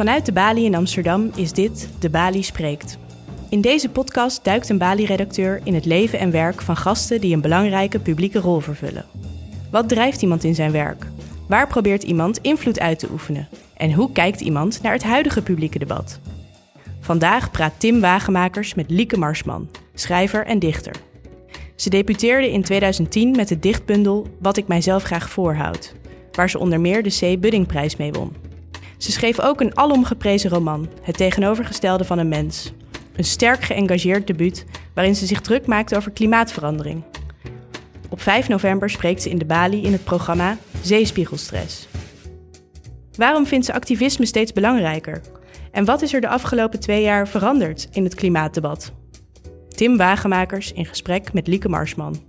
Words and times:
Vanuit 0.00 0.26
de 0.26 0.32
Bali 0.32 0.64
in 0.64 0.74
Amsterdam 0.74 1.30
is 1.34 1.52
dit 1.52 1.88
De 1.98 2.10
Bali 2.10 2.42
Spreekt. 2.42 2.98
In 3.48 3.60
deze 3.60 3.88
podcast 3.88 4.44
duikt 4.44 4.68
een 4.68 4.78
Bali-redacteur 4.78 5.60
in 5.64 5.74
het 5.74 5.84
leven 5.84 6.18
en 6.18 6.30
werk 6.30 6.62
van 6.62 6.76
gasten 6.76 7.20
die 7.20 7.34
een 7.34 7.40
belangrijke 7.40 7.98
publieke 7.98 8.38
rol 8.38 8.60
vervullen. 8.60 9.04
Wat 9.70 9.88
drijft 9.88 10.22
iemand 10.22 10.44
in 10.44 10.54
zijn 10.54 10.72
werk? 10.72 11.06
Waar 11.48 11.66
probeert 11.66 12.02
iemand 12.02 12.38
invloed 12.38 12.80
uit 12.80 12.98
te 12.98 13.08
oefenen? 13.10 13.48
En 13.76 13.92
hoe 13.92 14.12
kijkt 14.12 14.40
iemand 14.40 14.82
naar 14.82 14.92
het 14.92 15.02
huidige 15.02 15.42
publieke 15.42 15.78
debat? 15.78 16.20
Vandaag 17.00 17.50
praat 17.50 17.74
Tim 17.80 18.00
Wagemakers 18.00 18.74
met 18.74 18.90
Lieke 18.90 19.18
Marsman, 19.18 19.70
schrijver 19.94 20.46
en 20.46 20.58
dichter. 20.58 20.94
Ze 21.74 21.90
debuteerde 21.90 22.52
in 22.52 22.62
2010 22.62 23.30
met 23.30 23.50
het 23.50 23.62
dichtbundel 23.62 24.26
Wat 24.38 24.56
ik 24.56 24.68
mijzelf 24.68 25.02
graag 25.02 25.30
voorhoud, 25.30 25.94
waar 26.32 26.50
ze 26.50 26.58
onder 26.58 26.80
meer 26.80 27.02
de 27.02 27.34
C. 27.36 27.40
Buddingprijs 27.40 27.96
mee 27.96 28.12
won. 28.12 28.49
Ze 29.00 29.12
schreef 29.12 29.40
ook 29.40 29.60
een 29.60 29.76
alomgeprezen 29.76 30.50
roman, 30.50 30.88
Het 31.02 31.16
tegenovergestelde 31.16 32.04
van 32.04 32.18
een 32.18 32.28
mens. 32.28 32.72
Een 33.16 33.24
sterk 33.24 33.62
geëngageerd 33.62 34.26
debuut 34.26 34.66
waarin 34.94 35.16
ze 35.16 35.26
zich 35.26 35.40
druk 35.40 35.66
maakt 35.66 35.94
over 35.94 36.10
klimaatverandering. 36.10 37.04
Op 38.08 38.20
5 38.20 38.48
november 38.48 38.90
spreekt 38.90 39.22
ze 39.22 39.30
in 39.30 39.38
de 39.38 39.44
Bali 39.44 39.82
in 39.82 39.92
het 39.92 40.04
programma 40.04 40.56
Zeespiegelstress. 40.82 41.88
Waarom 43.16 43.46
vindt 43.46 43.66
ze 43.66 43.72
activisme 43.72 44.26
steeds 44.26 44.52
belangrijker? 44.52 45.20
En 45.70 45.84
wat 45.84 46.02
is 46.02 46.14
er 46.14 46.20
de 46.20 46.28
afgelopen 46.28 46.80
twee 46.80 47.02
jaar 47.02 47.28
veranderd 47.28 47.88
in 47.92 48.04
het 48.04 48.14
klimaatdebat? 48.14 48.92
Tim 49.68 49.96
Wagemakers 49.96 50.72
in 50.72 50.86
gesprek 50.86 51.32
met 51.32 51.46
Lieke 51.46 51.68
Marsman. 51.68 52.22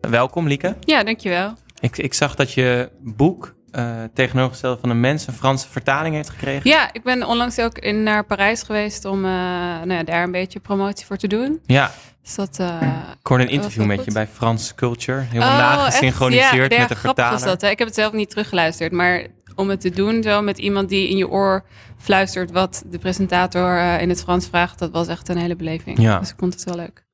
Welkom 0.00 0.46
Lieke. 0.46 0.76
Ja, 0.80 1.04
dankjewel. 1.04 1.54
Ik, 1.80 1.98
ik 1.98 2.14
zag 2.14 2.34
dat 2.34 2.52
je 2.52 2.90
boek 3.00 3.53
uh, 3.76 4.02
tegenovergesteld 4.14 4.80
van 4.80 4.90
een 4.90 5.00
mens 5.00 5.26
een 5.26 5.32
Franse 5.32 5.68
vertaling 5.68 6.14
heeft 6.14 6.30
gekregen. 6.30 6.70
Ja, 6.70 6.92
ik 6.92 7.02
ben 7.02 7.26
onlangs 7.26 7.58
ook 7.58 7.78
in, 7.78 8.02
naar 8.02 8.24
Parijs 8.24 8.62
geweest 8.62 9.04
om 9.04 9.24
uh, 9.24 9.30
nou 9.30 9.92
ja, 9.92 10.02
daar 10.02 10.22
een 10.22 10.32
beetje 10.32 10.60
promotie 10.60 11.06
voor 11.06 11.16
te 11.16 11.26
doen. 11.26 11.60
Ja. 11.66 11.90
Dus 12.22 12.34
dat, 12.34 12.58
uh, 12.60 12.82
ik 13.20 13.26
hoorde 13.26 13.44
een 13.44 13.50
interview 13.50 13.84
met 13.84 14.04
je 14.04 14.12
bij 14.12 14.26
France 14.26 14.74
Culture. 14.74 15.20
Heel 15.20 15.40
oh, 15.40 15.46
laag 15.46 15.84
gesynchroniseerd 15.84 16.72
ja, 16.72 16.78
met 16.78 16.88
de 16.88 16.96
vertaler. 16.96 17.32
Was 17.32 17.42
dat, 17.42 17.60
hè? 17.60 17.68
Ik 17.68 17.78
heb 17.78 17.86
het 17.86 17.96
zelf 17.96 18.12
niet 18.12 18.30
teruggeluisterd, 18.30 18.92
maar 18.92 19.26
om 19.54 19.68
het 19.68 19.80
te 19.80 19.90
doen 19.90 20.22
zo 20.22 20.42
met 20.42 20.58
iemand 20.58 20.88
die 20.88 21.08
in 21.08 21.16
je 21.16 21.28
oor 21.28 21.64
fluistert 21.98 22.50
wat 22.50 22.84
de 22.86 22.98
presentator 22.98 23.78
in 24.00 24.08
het 24.08 24.22
Frans 24.22 24.46
vraagt, 24.46 24.78
dat 24.78 24.90
was 24.90 25.08
echt 25.08 25.28
een 25.28 25.36
hele 25.36 25.56
beleving. 25.56 25.98
Ja. 26.00 26.18
Dus 26.18 26.30
ik 26.30 26.36
vond 26.38 26.54
het 26.54 26.64
wel 26.64 26.76
leuk. 26.76 27.04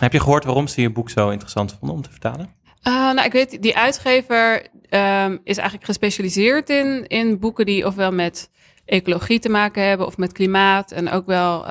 Heb 0.00 0.12
je 0.12 0.20
gehoord 0.20 0.44
waarom 0.44 0.66
ze 0.66 0.80
je 0.80 0.90
boek 0.90 1.10
zo 1.10 1.30
interessant 1.30 1.76
vonden 1.78 1.96
om 1.96 2.02
te 2.02 2.10
vertalen? 2.10 2.58
Uh, 2.88 2.94
nou, 2.94 3.22
ik 3.22 3.32
weet, 3.32 3.62
die 3.62 3.76
uitgever 3.76 4.66
um, 4.90 5.40
is 5.44 5.56
eigenlijk 5.56 5.86
gespecialiseerd 5.86 6.70
in, 6.70 7.06
in 7.06 7.38
boeken 7.38 7.66
die 7.66 7.86
ofwel 7.86 8.12
met 8.12 8.50
ecologie 8.84 9.38
te 9.38 9.48
maken 9.48 9.82
hebben 9.82 10.06
of 10.06 10.16
met 10.16 10.32
klimaat. 10.32 10.92
En 10.92 11.10
ook 11.10 11.26
wel, 11.26 11.64
uh, 11.64 11.70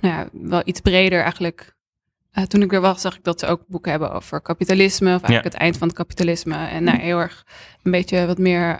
nou 0.00 0.14
ja, 0.14 0.28
wel 0.32 0.62
iets 0.64 0.80
breder 0.80 1.22
eigenlijk. 1.22 1.74
Uh, 2.32 2.44
toen 2.44 2.62
ik 2.62 2.72
er 2.72 2.80
was, 2.80 3.00
zag 3.00 3.16
ik 3.16 3.24
dat 3.24 3.40
ze 3.40 3.46
ook 3.46 3.62
boeken 3.66 3.90
hebben 3.90 4.12
over 4.12 4.40
kapitalisme. 4.40 5.14
Of 5.14 5.22
eigenlijk 5.22 5.44
ja. 5.44 5.50
het 5.50 5.60
eind 5.60 5.78
van 5.78 5.88
het 5.88 5.96
kapitalisme. 5.96 6.66
En 6.66 6.84
nou, 6.84 6.98
heel 6.98 7.18
erg 7.18 7.46
een 7.82 7.90
beetje 7.90 8.26
wat 8.26 8.38
meer 8.38 8.78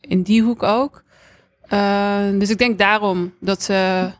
in 0.00 0.22
die 0.22 0.42
hoek 0.42 0.62
ook. 0.62 1.02
dus 2.38 2.50
ik 2.50 2.58
denk 2.58 2.78
daarom 2.78 3.34
dat 3.40 3.62
ze 3.62 4.10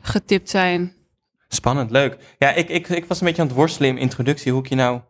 getipt 0.00 0.50
zijn. 0.50 0.94
Spannend, 1.48 1.90
leuk. 1.90 2.16
Ja, 2.38 2.52
ik, 2.52 2.68
ik, 2.68 2.88
ik 2.88 3.04
was 3.04 3.20
een 3.20 3.26
beetje 3.26 3.42
aan 3.42 3.48
het 3.48 3.56
worstelen 3.56 3.90
in 3.90 3.98
introductie 3.98 4.52
hoe 4.52 4.62
ik 4.62 4.68
je 4.68 4.74
nou 4.74 5.00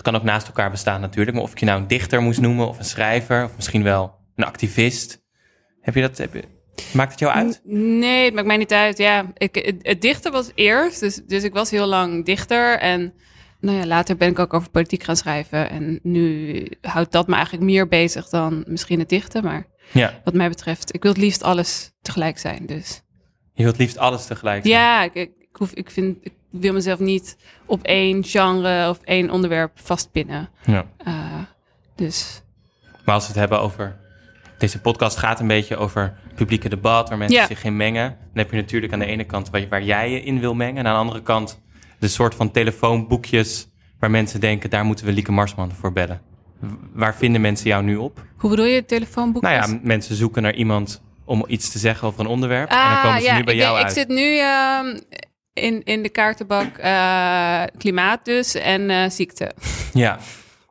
het 0.00 0.08
kan 0.08 0.20
ook 0.20 0.26
naast 0.26 0.46
elkaar 0.46 0.70
bestaan 0.70 1.00
natuurlijk. 1.00 1.36
Maar 1.36 1.44
of 1.44 1.52
ik 1.52 1.58
je 1.58 1.66
nou 1.66 1.80
een 1.80 1.86
dichter 1.86 2.22
moest 2.22 2.40
noemen 2.40 2.68
of 2.68 2.78
een 2.78 2.84
schrijver 2.84 3.44
of 3.44 3.56
misschien 3.56 3.82
wel 3.82 4.14
een 4.36 4.44
activist. 4.44 5.22
Heb 5.80 5.94
je 5.94 6.00
dat, 6.00 6.18
heb 6.18 6.34
je, 6.34 6.42
maakt 6.92 7.10
het 7.10 7.20
jou 7.20 7.32
uit? 7.32 7.60
Nee, 7.64 8.24
het 8.24 8.34
maakt 8.34 8.46
mij 8.46 8.56
niet 8.56 8.72
uit. 8.72 8.98
Ja, 8.98 9.32
ik, 9.34 9.54
het, 9.54 9.76
het 9.82 10.00
dichten 10.00 10.32
was 10.32 10.50
eerst. 10.54 11.00
Dus, 11.00 11.14
dus 11.26 11.42
ik 11.42 11.52
was 11.52 11.70
heel 11.70 11.86
lang 11.86 12.24
dichter. 12.24 12.78
En 12.78 13.14
nou 13.60 13.78
ja, 13.78 13.86
later 13.86 14.16
ben 14.16 14.30
ik 14.30 14.38
ook 14.38 14.54
over 14.54 14.70
politiek 14.70 15.02
gaan 15.02 15.16
schrijven. 15.16 15.70
En 15.70 16.00
nu 16.02 16.66
houdt 16.80 17.12
dat 17.12 17.26
me 17.26 17.34
eigenlijk 17.34 17.64
meer 17.64 17.88
bezig 17.88 18.28
dan 18.28 18.64
misschien 18.66 18.98
het 18.98 19.08
dichten. 19.08 19.44
Maar 19.44 19.66
ja. 19.92 20.20
wat 20.24 20.34
mij 20.34 20.48
betreft, 20.48 20.94
ik 20.94 21.02
wil 21.02 21.12
het 21.12 21.20
liefst 21.20 21.42
alles 21.42 21.92
tegelijk 22.02 22.38
zijn. 22.38 22.66
Dus. 22.66 23.02
Je 23.52 23.62
wilt 23.62 23.78
liefst 23.78 23.98
alles 23.98 24.26
tegelijk 24.26 24.66
zijn? 24.66 24.74
Ja, 24.74 25.02
ik, 25.02 25.14
ik, 25.14 25.30
hoef, 25.52 25.72
ik 25.72 25.90
vind... 25.90 26.16
Ik, 26.20 26.32
wil 26.50 26.72
mezelf 26.72 26.98
niet 26.98 27.36
op 27.66 27.82
één 27.82 28.24
genre 28.24 28.88
of 28.88 29.00
één 29.04 29.30
onderwerp 29.30 29.70
vastpinnen. 29.74 30.48
Ja. 30.64 30.86
Uh, 31.06 31.14
dus. 31.94 32.42
Maar 33.04 33.14
als 33.14 33.24
we 33.24 33.30
het 33.30 33.40
hebben 33.40 33.60
over. 33.60 33.98
Deze 34.58 34.80
podcast 34.80 35.16
gaat 35.16 35.40
een 35.40 35.46
beetje 35.46 35.76
over 35.76 36.18
publieke 36.34 36.68
debat, 36.68 37.08
waar 37.08 37.18
mensen 37.18 37.38
ja. 37.38 37.46
zich 37.46 37.64
in 37.64 37.76
mengen. 37.76 38.08
Dan 38.08 38.42
heb 38.42 38.50
je 38.50 38.56
natuurlijk 38.56 38.92
aan 38.92 38.98
de 38.98 39.06
ene 39.06 39.24
kant 39.24 39.50
waar, 39.50 39.68
waar 39.68 39.82
jij 39.82 40.10
je 40.10 40.22
in 40.22 40.40
wil 40.40 40.54
mengen. 40.54 40.76
En 40.76 40.86
aan 40.86 40.92
de 40.92 41.00
andere 41.00 41.22
kant 41.22 41.60
de 41.98 42.08
soort 42.08 42.34
van 42.34 42.50
telefoonboekjes 42.50 43.68
waar 43.98 44.10
mensen 44.10 44.40
denken, 44.40 44.70
daar 44.70 44.84
moeten 44.84 45.06
we 45.06 45.12
Lieke 45.12 45.32
Marsman 45.32 45.72
voor 45.72 45.92
bellen. 45.92 46.20
Waar 46.92 47.14
vinden 47.14 47.40
mensen 47.40 47.68
jou 47.68 47.82
nu 47.82 47.96
op? 47.96 48.24
Hoe 48.36 48.50
bedoel 48.50 48.64
je 48.64 48.84
telefoonboekjes? 48.84 49.52
Nou 49.56 49.72
ja, 49.72 49.78
mensen 49.82 50.14
zoeken 50.14 50.42
naar 50.42 50.54
iemand 50.54 51.02
om 51.24 51.44
iets 51.46 51.70
te 51.70 51.78
zeggen 51.78 52.08
over 52.08 52.20
een 52.20 52.26
onderwerp. 52.26 52.70
Ah, 52.70 52.84
en 52.84 52.92
dan 52.92 53.02
komen 53.02 53.20
ze 53.20 53.26
ja, 53.26 53.36
nu 53.36 53.44
bij 53.44 53.54
ik, 53.54 53.60
jou 53.60 53.78
ik 53.78 53.84
uit. 53.84 53.92
zit 53.92 54.08
nu 54.08 54.36
uh, 54.36 54.80
in, 55.52 55.82
in 55.84 56.02
de 56.02 56.08
kaartenbak 56.08 56.78
uh, 56.78 57.62
klimaat 57.78 58.24
dus 58.24 58.54
en 58.54 58.90
uh, 58.90 59.10
ziekte. 59.10 59.50
Ja. 59.92 60.18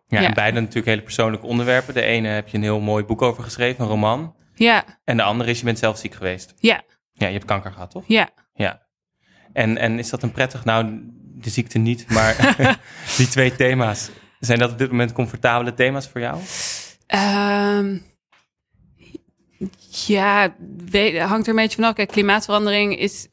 Ja, 0.07 0.19
Ja. 0.21 0.27
en 0.27 0.33
beide 0.33 0.59
natuurlijk 0.59 0.87
hele 0.87 1.01
persoonlijke 1.01 1.45
onderwerpen. 1.45 1.93
De 1.93 2.01
ene 2.01 2.27
heb 2.27 2.47
je 2.47 2.57
een 2.57 2.63
heel 2.63 2.79
mooi 2.79 3.03
boek 3.03 3.21
over 3.21 3.43
geschreven, 3.43 3.83
een 3.83 3.89
roman. 3.89 4.35
Ja, 4.55 4.83
En 5.03 5.17
de 5.17 5.23
andere 5.23 5.49
is, 5.49 5.59
je 5.59 5.65
bent 5.65 5.79
zelf 5.79 5.97
ziek 5.97 6.13
geweest. 6.15 6.53
ja, 6.57 6.81
Ja, 7.13 7.27
je 7.27 7.33
hebt 7.33 7.45
kanker 7.45 7.71
gehad, 7.71 7.91
toch? 7.91 8.03
ja. 8.07 8.29
Ja. 8.53 8.87
En, 9.53 9.77
en 9.77 9.99
is 9.99 10.09
dat 10.09 10.23
een 10.23 10.31
prettig, 10.31 10.65
nou, 10.65 10.99
de 11.23 11.49
ziekte 11.49 11.77
niet, 11.77 12.09
maar 12.11 12.55
die 13.17 13.27
twee 13.27 13.55
thema's. 13.55 14.09
Zijn 14.39 14.59
dat 14.59 14.71
op 14.71 14.77
dit 14.77 14.89
moment 14.91 15.11
comfortabele 15.13 15.73
thema's 15.73 16.07
voor 16.07 16.21
jou? 16.21 16.39
Um, 17.77 18.03
ja, 20.07 20.55
weet, 20.85 21.19
hangt 21.19 21.43
er 21.47 21.49
een 21.53 21.59
beetje 21.59 21.75
vanaf. 21.75 21.93
Kijk, 21.93 22.07
klimaatverandering 22.09 22.97
is 22.97 23.27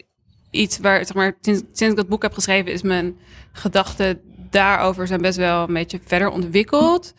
iets 0.50 0.78
waar, 0.78 1.06
zeg 1.06 1.14
maar, 1.14 1.36
sinds, 1.40 1.60
sinds 1.60 1.90
ik 1.90 1.96
dat 1.96 2.08
boek 2.08 2.22
heb 2.22 2.32
geschreven, 2.32 2.72
is 2.72 2.82
mijn 2.82 3.16
gedachten 3.52 4.20
daarover 4.50 5.06
zijn 5.06 5.20
best 5.20 5.38
wel 5.38 5.68
een 5.68 5.74
beetje 5.74 6.00
verder 6.04 6.28
ontwikkeld. 6.30 7.14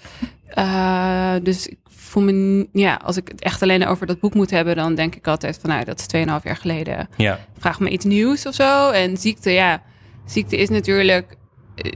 Uh, 0.58 1.34
dus 1.44 1.68
ik 1.68 1.78
voel 1.84 2.24
me, 2.24 2.68
ja, 2.72 2.96
als 3.04 3.18
ik 3.18 3.28
het 3.28 3.42
echt 3.42 3.62
alleen 3.62 3.86
over 3.88 4.08
dat 4.08 4.20
boek 4.20 4.34
moet 4.34 4.50
hebben, 4.50 4.76
dan 4.76 4.96
denk 4.96 5.16
ik 5.16 5.28
altijd 5.28 5.58
van, 5.62 5.70
nou, 5.70 5.86
dat 5.86 6.00
is 6.00 6.26
2,5 6.26 6.26
jaar 6.44 6.56
geleden. 6.58 7.08
Ja. 7.18 7.40
Vraag 7.58 7.80
me 7.80 7.90
iets 7.90 8.06
nieuws 8.06 8.46
of 8.46 8.54
zo. 8.54 8.90
En 8.90 9.18
ziekte, 9.18 9.52
ja, 9.52 9.84
ziekte 10.26 10.58
is 10.58 10.70
natuurlijk 10.70 11.38
eh, 11.76 11.92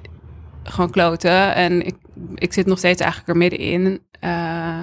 gewoon 0.64 0.92
kloten. 0.92 1.56
En 1.56 1.86
ik, 1.86 1.96
ik 2.36 2.54
zit 2.54 2.66
nog 2.66 2.78
steeds 2.78 3.02
eigenlijk 3.02 3.32
er 3.32 3.38
middenin. 3.38 4.02
Uh, 4.24 4.80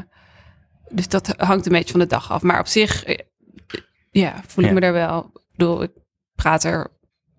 dus 0.89 1.09
dat 1.09 1.35
hangt 1.37 1.67
een 1.67 1.73
beetje 1.73 1.91
van 1.91 2.01
de 2.01 2.07
dag 2.07 2.33
af. 2.33 2.43
Maar 2.43 2.61
op 2.61 2.67
zich, 2.67 3.05
eh, 3.05 3.19
ja, 4.11 4.43
voel 4.47 4.65
ik 4.65 4.71
Ja. 4.71 4.75
me 4.75 4.81
daar 4.81 4.93
wel. 4.93 5.31
Ik 5.35 5.57
bedoel, 5.57 5.83
ik 5.83 5.91
praat 6.43 6.65
er. 6.65 6.87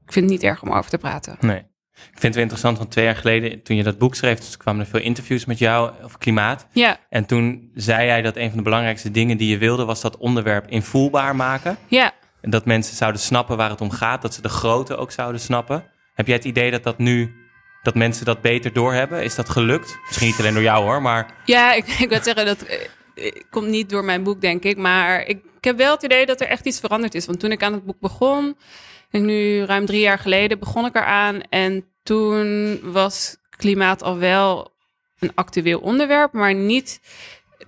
Ik 0.06 0.14
vind 0.14 0.26
het 0.30 0.34
niet 0.34 0.44
erg 0.50 0.62
om 0.62 0.70
over 0.72 0.90
te 0.90 0.98
praten. 0.98 1.38
Nee. 1.40 1.58
Ik 1.94 2.06
vind 2.20 2.22
het 2.24 2.34
wel 2.34 2.42
interessant, 2.44 2.78
want 2.78 2.92
twee 2.92 3.06
jaar 3.06 3.16
geleden, 3.16 3.64
toen 3.64 3.76
je 3.76 3.84
dat 3.84 3.98
boek 3.98 4.16
schreef, 4.16 4.38
dus 4.40 4.58
kwamen 4.58 4.82
er 4.82 4.88
veel 4.88 5.00
interviews 5.02 5.46
met 5.46 5.58
jou 5.60 5.92
over 6.04 6.18
klimaat. 6.20 6.68
Ja, 6.72 6.98
En 7.10 7.26
toen 7.26 7.72
zei 7.74 8.06
jij 8.06 8.22
dat 8.22 8.36
een 8.36 8.48
van 8.48 8.58
de 8.58 8.64
belangrijkste 8.64 9.12
dingen 9.12 9.38
die 9.38 9.50
je 9.50 9.58
wilde, 9.58 9.86
was 9.86 10.02
dat 10.02 10.18
onderwerp 10.18 10.68
invoelbaar 10.68 11.36
maken. 11.36 11.78
ja. 11.88 12.12
En 12.42 12.50
dat 12.50 12.66
mensen 12.66 12.96
zouden 12.96 13.22
snappen 13.22 13.58
waar 13.58 13.70
het 13.70 13.82
om 13.82 13.90
gaat, 13.92 14.22
dat 14.22 14.34
ze 14.34 14.42
de 14.42 14.50
grootte 14.50 14.96
ook 14.96 15.12
zouden 15.12 15.42
snappen. 15.42 15.84
Heb 16.14 16.28
jij 16.28 16.36
het 16.36 16.46
idee 16.46 16.72
dat 16.72 16.84
dat 16.84 16.98
nu, 16.98 17.36
dat 17.84 17.96
mensen 17.96 18.26
dat 18.26 18.42
beter 18.42 18.74
doorhebben? 18.74 19.24
Is 19.24 19.36
dat 19.36 19.50
gelukt? 19.50 19.98
Misschien 20.08 20.28
niet 20.28 20.40
alleen 20.40 20.54
door 20.54 20.64
jou 20.64 20.84
hoor, 20.84 21.02
maar 21.02 21.34
Ja, 21.46 21.74
ik, 21.74 21.88
ik 22.06 22.10
wil 22.10 22.24
zeggen 22.24 22.46
dat 22.46 22.62
eh, 22.62 22.78
komt 23.50 23.68
niet 23.68 23.90
door 23.90 24.06
mijn 24.06 24.24
boek, 24.24 24.42
denk 24.42 24.64
ik. 24.64 24.78
Maar 24.78 25.26
ik, 25.26 25.40
heb 25.60 25.78
wel 25.78 25.94
het 25.94 26.04
idee 26.04 26.26
dat 26.26 26.42
er 26.42 26.48
echt 26.48 26.66
iets 26.66 26.80
veranderd 26.80 27.16
is. 27.16 27.26
Want 27.26 27.40
toen 27.40 27.52
ik 27.52 27.64
aan 27.64 27.74
het 27.74 27.86
boek 27.86 28.00
begon, 28.00 28.58
nu 29.12 29.64
ruim 29.64 29.86
drie 29.86 30.00
jaar 30.00 30.20
geleden, 30.20 30.60
begon 30.60 30.86
ik 30.86 30.96
eraan. 30.96 31.42
En 31.42 31.86
toen 32.04 32.80
was 32.92 33.38
klimaat 33.50 34.04
al 34.04 34.18
wel 34.18 34.72
een 35.20 35.32
actueel 35.36 35.80
onderwerp, 35.80 36.34
maar 36.34 36.54
niet. 36.54 37.00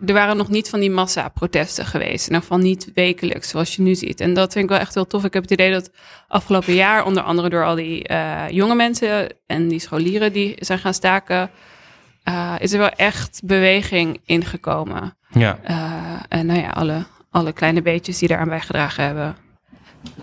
Er 0.06 0.14
waren 0.14 0.38
nog 0.38 0.50
niet 0.50 0.70
van 0.70 0.80
die 0.80 0.90
massaprotesten 0.90 1.86
geweest. 1.86 2.28
In 2.28 2.34
ieder 2.34 2.42
geval 2.42 2.58
niet 2.58 2.92
wekelijks, 2.94 3.50
zoals 3.50 3.76
je 3.76 3.82
nu 3.82 3.96
ziet. 3.96 4.20
En 4.20 4.34
dat 4.34 4.52
vind 4.52 4.64
ik 4.64 4.70
wel 4.70 4.80
echt 4.80 4.94
heel 4.94 5.08
tof. 5.08 5.24
Ik 5.24 5.34
heb 5.34 5.44
het 5.44 5.52
idee 5.52 5.72
dat 5.72 5.92
afgelopen 6.28 6.74
jaar, 6.74 7.06
onder 7.06 7.24
andere 7.24 7.50
door 7.50 7.66
al 7.66 7.76
die 7.76 8.08
eh, 8.08 8.50
jonge 8.50 8.76
mensen 8.76 9.30
en 9.46 9.68
die 9.68 9.80
scholieren 9.80 10.34
die 10.34 10.56
zijn 10.60 10.80
gaan 10.80 10.94
staken, 10.94 11.52
uh, 12.30 12.56
is 12.60 12.74
er 12.74 12.80
wel 12.80 12.90
echt 12.90 13.42
beweging 13.44 14.22
ingekomen. 14.26 15.18
Ja. 15.32 15.60
Uh, 15.70 16.20
en 16.30 16.46
nou 16.46 16.60
ja, 16.60 16.70
alle, 16.70 17.06
alle 17.30 17.54
kleine 17.54 17.82
beetjes 17.82 18.18
die 18.18 18.28
daaraan 18.28 18.50
bijgedragen 18.50 19.04
hebben. 19.04 19.36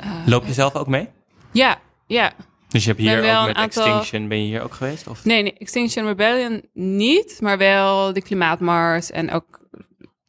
Uh, 0.05 0.11
Loop 0.27 0.47
je 0.47 0.53
zelf 0.53 0.75
ook 0.75 0.87
mee? 0.87 1.09
Ja, 1.53 1.79
ja. 2.07 2.33
Dus 2.69 2.85
je 2.85 2.89
hebt 2.91 3.03
hier 3.03 3.19
ook 3.19 3.47
met 3.47 3.57
aantal- 3.57 3.85
Extinction, 3.85 4.29
ben 4.29 4.39
je 4.39 4.45
hier 4.45 4.63
ook 4.63 4.75
geweest? 4.75 5.07
Of? 5.07 5.25
Nee, 5.25 5.43
nee, 5.43 5.53
Extinction 5.59 6.07
Rebellion 6.07 6.63
niet, 6.73 7.39
maar 7.41 7.59
wel 7.59 8.13
de 8.13 8.23
klimaatmars 8.23 9.11
en 9.11 9.31
ook 9.31 9.61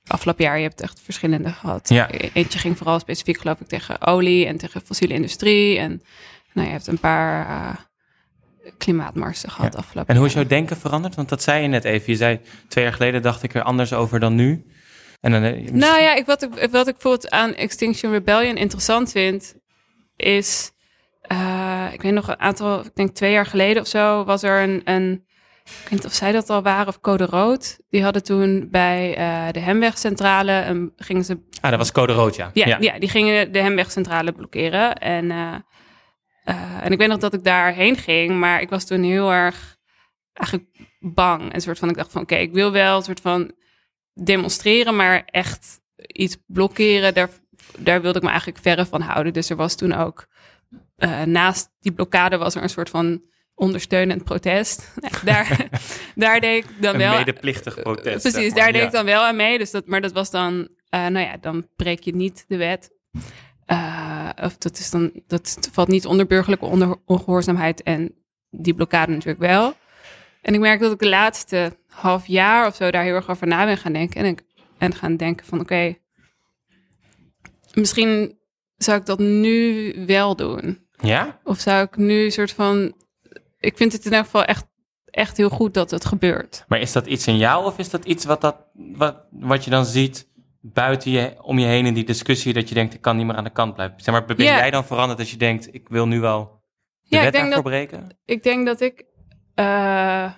afgelopen 0.08 0.44
jaar, 0.44 0.58
je 0.58 0.64
hebt 0.64 0.82
echt 0.82 1.02
verschillende 1.04 1.50
gehad. 1.50 1.90
Ja. 1.90 2.10
Eentje 2.34 2.60
ging 2.60 2.78
vooral 2.78 3.00
specifiek 3.00 3.38
geloof 3.38 3.60
ik 3.60 3.68
tegen 3.68 4.02
olie 4.02 4.46
en 4.46 4.58
tegen 4.58 4.82
fossiele 4.82 5.14
industrie. 5.14 5.78
En 5.78 6.02
nou, 6.54 6.68
je 6.68 6.74
hebt 6.74 6.88
een 6.88 7.00
paar 7.00 7.48
uh, 7.50 7.70
klimaatmarsen 8.78 9.50
gehad 9.52 9.74
Ja. 9.74 9.80
afgelopen 9.80 10.10
En 10.14 10.20
hoe 10.20 10.28
is 10.28 10.34
jouw 10.34 10.46
denken 10.46 10.78
veranderd? 10.78 11.16
Want 11.16 11.30
dat 11.30 11.44
zei 11.44 11.62
je 11.62 11.68
net 11.68 11.84
even. 11.84 12.12
Je 12.12 12.18
zei 12.18 12.40
twee 12.68 12.84
jaar 12.84 12.94
geleden 12.94 13.22
dacht 13.22 13.44
ik 13.44 13.54
er 13.54 13.64
anders 13.64 13.94
over 13.94 14.20
dan 14.20 14.36
nu. 14.36 14.66
En 15.22 15.32
dan, 15.32 15.44
eh, 15.44 15.72
Nou 15.72 16.02
ja, 16.02 16.16
ik, 16.16 16.26
wat, 16.26 16.42
ik, 16.44 16.70
wat 16.72 16.88
ik 16.88 16.94
bijvoorbeeld 16.94 17.30
aan 17.30 17.54
Extinction 17.54 18.12
Rebellion 18.12 18.56
interessant 18.58 19.12
vind, 19.12 19.56
is... 20.16 20.72
eh, 21.22 21.86
ik 21.94 22.02
weet 22.02 22.14
nog 22.14 22.28
een 22.28 22.40
aantal, 22.40 22.80
ik 22.86 22.96
denk 22.96 23.16
twee 23.16 23.32
jaar 23.32 23.46
geleden 23.46 23.82
of 23.82 23.88
zo, 23.88 24.24
was 24.24 24.44
er 24.44 24.62
een... 24.64 24.82
een 24.84 25.28
ik 25.64 25.90
weet 25.90 25.92
niet 25.92 26.06
of 26.06 26.14
zij 26.14 26.32
dat 26.32 26.50
al 26.50 26.62
waren 26.62 26.88
of 26.88 27.00
Code 27.02 27.26
Rood. 27.26 27.80
Die 27.90 28.04
hadden 28.04 28.24
toen 28.24 28.68
bij 28.72 29.16
eh, 29.16 29.52
de 29.52 29.60
Hemwegcentrale, 29.60 30.52
een, 30.52 30.94
gingen 30.96 31.24
ze 31.24 31.40
Ah, 31.62 31.70
dat 31.70 31.80
was 31.80 31.92
code 31.92 32.14
rood, 32.14 32.36
ja. 32.36 32.50
Ja, 32.54 32.78
ja. 32.80 33.00
die 33.00 33.10
gingen 33.10 33.52
de 33.52 33.60
Hemwegcentrale 33.60 34.32
blokkeren. 34.32 34.96
En, 34.96 35.32
eh, 35.32 35.56
eh, 36.50 36.86
en 36.86 36.92
ik 36.92 36.98
weet 36.98 37.08
nog 37.08 37.18
dat 37.18 37.34
ik 37.34 37.44
daarheen 37.44 37.96
ging, 37.98 38.40
maar 38.40 38.62
ik 38.62 38.70
was 38.70 38.86
toen 38.86 39.04
heel 39.04 39.32
erg 39.32 39.78
eigenlijk 40.34 40.70
bang. 41.00 41.54
Een 41.54 41.62
soort 41.62 41.80
van, 41.80 41.90
ik 41.90 41.96
dacht 41.96 42.12
van, 42.12 42.22
oké, 42.22 42.36
ik 42.36 42.54
wil 42.54 42.72
wel 42.72 42.98
een 42.98 43.04
soort 43.04 43.22
van 43.22 43.52
demonstreren, 44.14 44.96
maar 44.96 45.24
echt 45.26 45.80
iets 45.96 46.38
blokkeren, 46.48 47.14
daar, 47.14 47.30
daar 47.78 48.02
wilde 48.02 48.18
ik 48.18 48.24
me 48.24 48.30
eigenlijk 48.30 48.60
verre 48.62 48.86
van 48.86 49.02
houden. 49.02 49.34
Dus 49.34 49.50
er 49.50 49.56
was 49.56 49.76
toen 49.76 49.94
ook, 49.94 50.28
eh, 50.96 51.22
naast 51.22 51.70
die 51.80 51.92
blokkade 51.92 52.38
was 52.38 52.56
er 52.56 52.64
een 52.64 52.70
soort 52.70 52.90
van 52.90 53.22
ondersteunend 53.56 54.24
protest. 54.24 54.94
Nou, 54.96 55.14
daar, 55.26 55.68
daar 56.16 56.40
deed 56.40 56.64
ik 56.64 56.82
dan 56.82 56.94
Een 56.94 57.00
wel... 57.00 57.18
medeplichtig 57.18 57.82
protest. 57.82 58.22
Precies, 58.22 58.34
zeg 58.34 58.54
maar. 58.54 58.56
daar 58.64 58.72
deed 58.72 58.82
Ja. 58.82 58.88
ik 58.88 58.94
dan 58.94 59.06
wel 59.06 59.22
aan 59.24 59.36
mee. 59.36 59.58
Dus 59.58 59.72
dat, 59.72 59.88
maar 59.88 60.02
dat 60.02 60.12
was 60.12 60.32
dan, 60.32 60.68
eh, 60.90 61.08
nou 61.08 61.26
ja, 61.26 61.38
dan 61.42 61.68
breek 61.76 62.00
je 62.00 62.16
niet 62.16 62.46
de 62.48 62.58
wet. 62.58 62.92
Eh, 63.66 64.09
of 64.44 64.58
dat, 64.58 64.78
is 64.78 64.90
dan, 64.90 65.12
dat 65.28 65.58
valt 65.72 65.88
niet 65.88 66.06
onder 66.06 66.28
burgerlijke 66.28 66.66
onder, 66.66 66.96
ongehoorzaamheid 67.06 67.84
en 67.84 68.16
die 68.50 68.74
blokkade 68.74 69.12
natuurlijk 69.12 69.40
wel. 69.40 69.74
En 70.42 70.54
ik 70.54 70.60
merk 70.60 70.80
dat 70.80 70.92
ik 70.92 71.00
de 71.00 71.10
laatste 71.10 71.78
half 71.88 72.28
jaar 72.28 72.68
of 72.68 72.76
zo 72.76 72.92
daar 72.92 73.04
heel 73.04 73.16
erg 73.16 73.30
over 73.30 73.48
na 73.48 73.66
ben 73.66 73.78
gaan 73.78 73.94
denken. 73.94 74.22
En, 74.22 74.26
ik, 74.26 74.44
en 74.78 74.96
gaan 74.96 75.16
denken 75.16 75.46
van 75.46 75.60
oké, 75.60 75.98
misschien 77.74 78.38
zou 78.78 79.00
ik 79.00 79.06
dat 79.06 79.20
nu 79.20 79.94
wel 80.06 80.36
doen. 80.36 80.88
Ja? 81.02 81.40
Of 81.44 81.60
zou 81.60 81.84
ik 81.84 81.98
nu 81.98 82.24
een 82.24 82.32
soort 82.32 82.52
van, 82.52 82.94
ik 83.60 83.78
vind 83.78 83.94
het 83.94 84.06
in 84.06 84.14
elk 84.14 84.26
geval 84.26 84.44
echt, 84.44 84.66
echt 85.06 85.38
heel 85.38 85.50
goed 85.50 85.74
dat 85.74 85.92
het 85.92 86.06
gebeurt. 86.06 86.66
Maar 86.68 86.80
is 86.80 86.92
dat 86.92 87.06
iets 87.06 87.28
in 87.28 87.38
jou 87.38 87.66
of 87.66 87.78
is 87.78 87.90
dat 87.90 88.06
iets 88.06 88.26
wat, 88.26 88.42
dat, 88.42 88.56
wat, 88.74 89.16
wat 89.32 89.64
je 89.64 89.70
dan 89.70 89.86
ziet 89.86 90.29
buiten 90.62 91.12
je, 91.12 91.36
om 91.42 91.60
je 91.60 91.66
heen 91.66 91.86
in 91.86 91.94
die 91.94 92.04
discussie 92.04 92.54
dat 92.54 92.70
je 92.70 92.76
denkt, 92.76 92.94
ik 92.94 93.02
kan 93.02 93.18
niet 93.18 93.26
meer 93.26 93.36
aan 93.36 93.44
de 93.44 93.50
kant 93.50 93.74
blijven? 93.74 94.02
Zeg 94.02 94.14
maar, 94.14 94.26
ben 94.26 94.46
jij 94.46 94.72
dan 94.72 94.86
veranderd 94.86 95.20
als 95.20 95.32
je 95.32 95.38
denkt, 95.38 95.74
ik 95.74 95.90
wil 95.90 96.08
nu 96.08 96.20
wel 96.20 96.62
de 97.02 97.16
Ja, 97.16 97.18
ik 97.18 97.24
wet 97.24 97.34
denk 97.42 97.54
dat- 97.54 97.64
breken? 97.64 98.18
ik 98.26 98.44
denk 98.44 98.66
dat 98.66 98.82
ik 98.82 99.06
eh, 99.56 100.32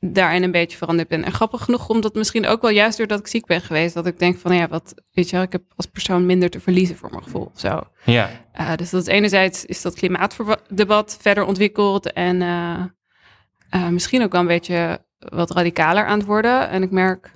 daarin 0.00 0.42
een 0.42 0.50
beetje 0.50 0.76
veranderd 0.76 1.08
ben. 1.08 1.24
En 1.24 1.32
grappig 1.32 1.64
genoeg, 1.64 1.88
omdat 1.88 2.14
misschien 2.14 2.46
ook 2.46 2.62
wel 2.62 2.70
juist 2.70 2.98
doordat 2.98 3.18
ik 3.18 3.26
ziek 3.26 3.46
ben 3.46 3.60
geweest, 3.60 3.94
dat 3.94 4.06
ik 4.06 4.18
denk 4.18 4.38
van 4.38 4.54
ja, 4.54 4.68
wat 4.68 4.94
weet 5.12 5.30
je 5.30 5.36
wel, 5.36 5.44
ik 5.44 5.52
heb 5.52 5.62
als 5.76 5.86
persoon 5.86 6.26
minder 6.26 6.50
te 6.50 6.60
verliezen 6.60 6.96
voor 6.96 7.10
mijn 7.10 7.22
gevoel 7.22 7.50
of 7.54 7.60
zo. 7.60 7.80
Ja, 8.04 8.30
Eh, 8.52 8.74
dus 8.76 8.90
dat 8.90 9.00
is 9.00 9.06
enerzijds 9.08 9.64
is 9.64 9.82
dat 9.82 9.94
klimaatdebat 9.94 11.16
verder 11.20 11.44
ontwikkeld 11.44 12.12
en 12.12 12.42
eh, 12.42 13.88
misschien 13.88 14.22
ook 14.22 14.32
wel 14.32 14.40
een 14.40 14.46
beetje 14.46 15.04
wat 15.18 15.50
radicaler 15.50 16.04
aan 16.06 16.18
het 16.18 16.26
worden. 16.26 16.68
En 16.68 16.82
ik 16.82 16.90
merk 16.90 17.32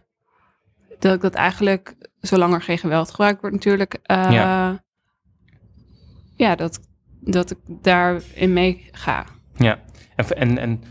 dat 0.99 1.15
ik 1.15 1.21
dat 1.21 1.35
eigenlijk, 1.35 1.95
zolang 2.21 2.55
er 2.55 2.63
geen 2.63 2.79
geweld 2.79 3.11
gebruikt 3.11 3.41
wordt 3.41 3.57
natuurlijk, 3.57 3.99
eh, 4.03 4.29
Ja. 4.31 4.83
ja, 6.37 6.55
dat, 6.55 6.81
dat 7.21 7.51
ik 7.51 7.59
daarin 7.83 8.53
mee 8.53 8.89
ga. 8.93 9.27
ja. 9.57 9.81
En, 10.17 10.37
en, 10.37 10.59
en 10.59 10.83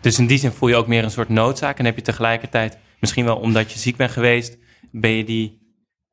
dus 0.00 0.18
in 0.18 0.26
die 0.26 0.38
zin 0.38 0.50
voel 0.52 0.68
je 0.68 0.76
ook 0.76 0.86
meer 0.86 1.04
een 1.04 1.10
soort 1.10 1.28
noodzaak 1.28 1.78
en 1.78 1.84
heb 1.84 1.96
je 1.96 2.02
tegelijkertijd, 2.02 2.78
misschien 3.00 3.24
wel 3.24 3.36
omdat 3.36 3.72
je 3.72 3.78
ziek 3.78 3.96
bent 3.96 4.10
geweest, 4.10 4.58
ben 4.90 5.10
je 5.10 5.24
die 5.24 5.60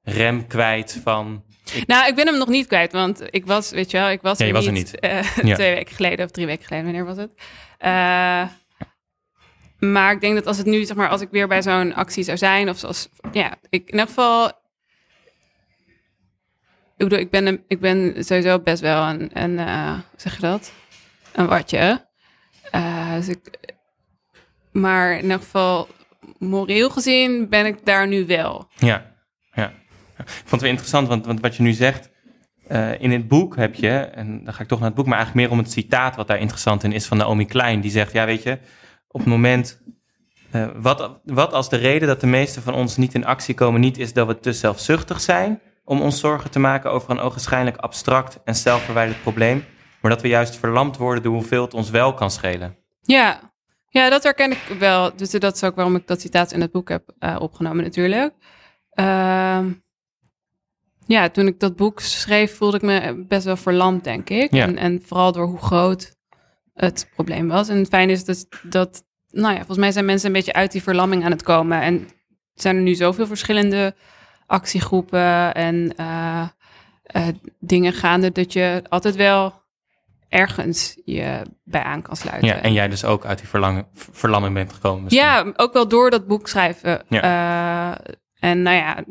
rem 0.01 0.47
kwijt 0.47 0.99
van, 1.03 1.43
Nou, 1.87 2.07
ik 2.07 2.15
ben 2.15 2.27
hem 2.27 2.37
nog 2.37 2.47
niet 2.47 2.67
kwijt, 2.67 2.91
want 2.91 3.23
ik 3.29 3.45
was, 3.45 3.69
weet 3.71 3.91
je 3.91 3.97
wel, 3.97 4.09
ik 4.09 4.21
was, 4.21 4.37
Ja, 4.37 4.45
je 4.45 4.51
er 4.51 4.57
was 4.57 4.65
er 4.65 4.71
niet, 4.71 4.91
niet. 4.91 4.99
eh, 4.99 5.37
Ja. 5.43 5.55
twee 5.61 5.73
weken 5.75 5.95
geleden 5.95 6.25
of 6.25 6.31
drie 6.31 6.45
weken 6.45 6.65
geleden, 6.65 6.85
wanneer 6.85 7.05
was 7.05 7.17
het? 7.17 7.33
Eh, 7.77 8.43
maar 9.79 10.11
ik 10.11 10.21
denk 10.21 10.35
dat 10.35 10.47
als 10.47 10.57
het 10.57 10.65
nu, 10.65 10.85
zeg 10.85 10.97
maar, 10.97 11.09
als 11.09 11.21
ik 11.21 11.29
weer 11.31 11.47
bij 11.47 11.61
zo'n 11.61 11.93
actie 11.93 12.23
zou 12.23 12.37
zijn, 12.37 12.69
of 12.69 12.77
zoals, 12.77 13.09
ja, 13.31 13.55
ik, 13.69 13.81
in 13.85 13.91
ieder 13.91 14.07
geval, 14.07 14.47
ik 16.97 17.07
bedoel, 17.07 17.19
ik 17.19 17.29
ben, 17.29 17.63
ik 17.67 17.79
ben 17.79 18.25
sowieso 18.25 18.59
best 18.59 18.81
wel 18.81 19.03
een, 19.03 19.29
een 19.33 19.59
eh, 19.59 19.93
zeg 20.15 20.35
je 20.35 20.41
dat? 20.41 20.73
Een 21.33 21.47
watje. 21.47 22.07
Eh, 22.71 23.13
dus 23.13 23.27
ik, 23.27 23.59
maar 24.71 25.15
in 25.15 25.21
ieder 25.21 25.37
geval, 25.37 25.87
moreel 26.37 26.89
gezien 26.89 27.49
ben 27.49 27.65
ik 27.65 27.85
daar 27.85 28.07
nu 28.07 28.25
wel. 28.25 28.67
Ja, 28.75 29.11
ja. 29.53 29.73
Ik 30.17 30.29
vond 30.29 30.51
het 30.51 30.61
weer 30.61 30.69
interessant, 30.69 31.07
want, 31.07 31.25
want 31.25 31.39
wat 31.39 31.55
je 31.55 31.63
nu 31.63 31.71
zegt, 31.71 32.09
eh, 32.67 33.01
in 33.01 33.11
het 33.11 33.27
boek 33.27 33.55
heb 33.55 33.75
je, 33.75 33.89
en 33.89 34.43
dan 34.43 34.53
ga 34.53 34.61
ik 34.61 34.67
toch 34.67 34.79
naar 34.79 34.87
het 34.87 34.97
boek, 34.97 35.05
maar 35.05 35.17
eigenlijk 35.17 35.47
meer 35.47 35.57
om 35.57 35.63
het 35.63 35.73
citaat 35.73 36.15
wat 36.15 36.27
daar 36.27 36.39
interessant 36.39 36.83
in 36.83 36.91
is 36.91 37.05
van 37.05 37.17
Naomi 37.17 37.45
Klein. 37.45 37.81
Die 37.81 37.91
zegt, 37.91 38.11
ja 38.11 38.25
weet 38.25 38.43
je, 38.43 38.59
op 39.11 39.19
het 39.19 39.29
moment, 39.29 39.81
eh, 40.51 40.67
wat, 40.75 41.19
wat 41.23 41.53
als 41.53 41.69
de 41.69 41.75
reden 41.75 42.07
dat 42.07 42.21
de 42.21 42.27
meesten 42.27 42.61
van 42.61 42.73
ons 42.73 42.97
niet 42.97 43.13
in 43.13 43.25
actie 43.25 43.55
komen 43.55 43.81
niet 43.81 43.97
is 43.97 44.13
dat 44.13 44.27
we 44.27 44.39
te 44.39 44.53
zelfzuchtig 44.53 45.21
zijn 45.21 45.61
om 45.83 46.01
ons 46.01 46.19
zorgen 46.19 46.51
te 46.51 46.59
maken 46.59 46.91
over 46.91 47.09
een 47.09 47.19
ogenschijnlijk 47.19 47.77
abstract 47.77 48.39
en 48.43 48.55
zelfverwijderd 48.55 49.21
probleem, 49.21 49.65
maar 50.01 50.11
dat 50.11 50.21
we 50.21 50.27
juist 50.27 50.55
verlamd 50.55 50.97
worden 50.97 51.23
door 51.23 51.33
hoeveel 51.33 51.61
het 51.61 51.73
ons 51.73 51.89
wel 51.89 52.13
kan 52.13 52.31
schelen. 52.31 52.77
Ja. 53.01 53.53
ja, 53.89 54.09
dat 54.09 54.23
herken 54.23 54.51
ik 54.51 54.75
wel. 54.79 55.15
Dus 55.15 55.31
dat 55.31 55.55
is 55.55 55.63
ook 55.63 55.75
waarom 55.75 55.95
ik 55.95 56.07
dat 56.07 56.21
citaat 56.21 56.51
in 56.51 56.61
het 56.61 56.71
boek 56.71 56.89
heb 56.89 57.13
eh, 57.19 57.35
opgenomen 57.39 57.83
natuurlijk. 57.83 58.33
Ehm, 58.89 59.71
ja, 61.05 61.29
toen 61.29 61.47
ik 61.47 61.59
dat 61.59 61.75
boek 61.75 61.99
schreef 61.99 62.57
voelde 62.57 62.77
ik 62.77 62.83
me 62.83 63.25
best 63.27 63.45
wel 63.45 63.57
verlamd, 63.57 64.03
denk 64.03 64.29
ik. 64.29 64.53
Ja. 64.53 64.65
En, 64.65 64.77
en 64.77 65.01
vooral 65.05 65.31
door 65.31 65.47
hoe 65.47 65.61
groot 65.61 66.15
het 66.85 67.09
probleem 67.13 67.47
was. 67.47 67.69
En 67.69 67.77
het 67.77 67.87
fijne 67.87 68.11
is 68.11 68.23
dus 68.23 68.45
dat, 68.63 69.03
nou 69.29 69.49
ja, 69.51 69.57
volgens 69.57 69.77
mij 69.77 69.91
zijn 69.91 70.05
mensen 70.05 70.27
een 70.27 70.33
beetje 70.33 70.53
uit 70.53 70.71
die 70.71 70.83
verlamming 70.83 71.23
aan 71.23 71.31
het 71.31 71.43
komen. 71.43 71.81
En 71.81 72.07
zijn 72.53 72.75
er 72.75 72.81
nu 72.81 72.95
zoveel 72.95 73.27
verschillende 73.27 73.95
actiegroepen 74.45 75.53
en 75.53 75.93
eh, 75.95 76.47
eh, 77.03 77.27
dingen 77.59 77.93
gaande 77.93 78.31
dat 78.31 78.53
je 78.53 78.83
altijd 78.89 79.15
wel 79.15 79.53
ergens 80.29 81.01
je 81.05 81.41
bij 81.63 81.83
aan 81.83 82.01
kan 82.01 82.15
sluiten. 82.15 82.47
Ja, 82.47 82.61
en 82.61 82.73
jij 82.73 82.87
dus 82.87 83.05
ook 83.05 83.25
uit 83.25 83.37
die 83.37 83.47
verlangen, 83.47 83.87
verlamming 83.93 84.53
bent 84.53 84.73
gekomen. 84.73 85.03
misschien. 85.03 85.23
Ja, 85.23 85.51
ook 85.55 85.73
wel 85.73 85.87
door 85.87 86.09
dat 86.09 86.27
boek 86.27 86.47
schrijven. 86.47 87.07
Eh, 87.09 87.91
en 88.39 88.61
nou 88.61 88.75
ja, 88.77 89.03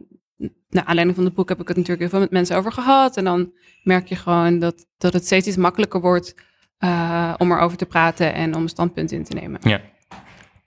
naar 0.68 0.84
aanleiding 0.84 1.16
van 1.16 1.24
het 1.24 1.34
boek 1.34 1.48
heb 1.48 1.60
ik 1.60 1.68
het 1.68 1.76
natuurlijk 1.76 2.02
heel 2.02 2.10
veel 2.10 2.20
met 2.20 2.30
mensen 2.30 2.56
over 2.56 2.72
gehad. 2.72 3.16
En 3.16 3.24
dan 3.24 3.52
merk 3.82 4.08
je 4.08 4.16
gewoon 4.16 4.58
dat, 4.58 4.86
dat 4.98 5.12
het 5.12 5.24
steeds 5.24 5.46
iets 5.46 5.56
makkelijker 5.56 6.00
wordt 6.00 6.34
eh, 6.78 7.34
om 7.38 7.52
erover 7.52 7.76
te 7.78 7.86
praten 7.86 8.34
en 8.34 8.54
om 8.54 8.62
een 8.62 8.68
standpunt 8.68 9.12
in 9.12 9.24
te 9.24 9.34
nemen. 9.34 9.60
Ja. 9.62 9.80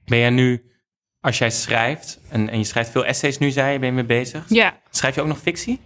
Ben 0.06 0.20
jij 0.20 0.30
nu, 0.30 0.64
als 1.20 1.38
jij 1.38 1.50
schrijft, 1.52 2.20
en, 2.30 2.50
en 2.50 2.58
je 2.58 2.64
schrijft 2.64 2.90
veel 2.90 3.06
essays 3.06 3.38
nu, 3.38 3.50
zei 3.50 3.74
je, 3.74 3.80
ben 3.80 3.88
je 3.88 3.94
mee 3.96 4.06
bezig? 4.06 4.46
Ja, 4.48 4.78
Schrijf 4.90 5.16
je 5.16 5.22
ook 5.22 5.28
nog 5.28 5.40
fictie? 5.40 5.80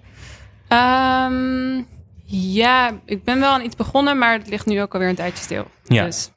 Ehm, 0.68 1.82
ja, 2.26 3.00
ik 3.06 3.24
ben 3.24 3.40
wel 3.40 3.52
aan 3.52 3.64
iets 3.64 3.76
begonnen, 3.76 4.18
maar 4.18 4.34
het 4.34 4.48
ligt 4.48 4.66
nu 4.66 4.82
ook 4.82 4.94
alweer 4.94 5.10
een 5.10 5.16
tijdje 5.16 5.44
stil. 5.44 5.68
Ja. 5.84 6.06
Dus, 6.06 6.32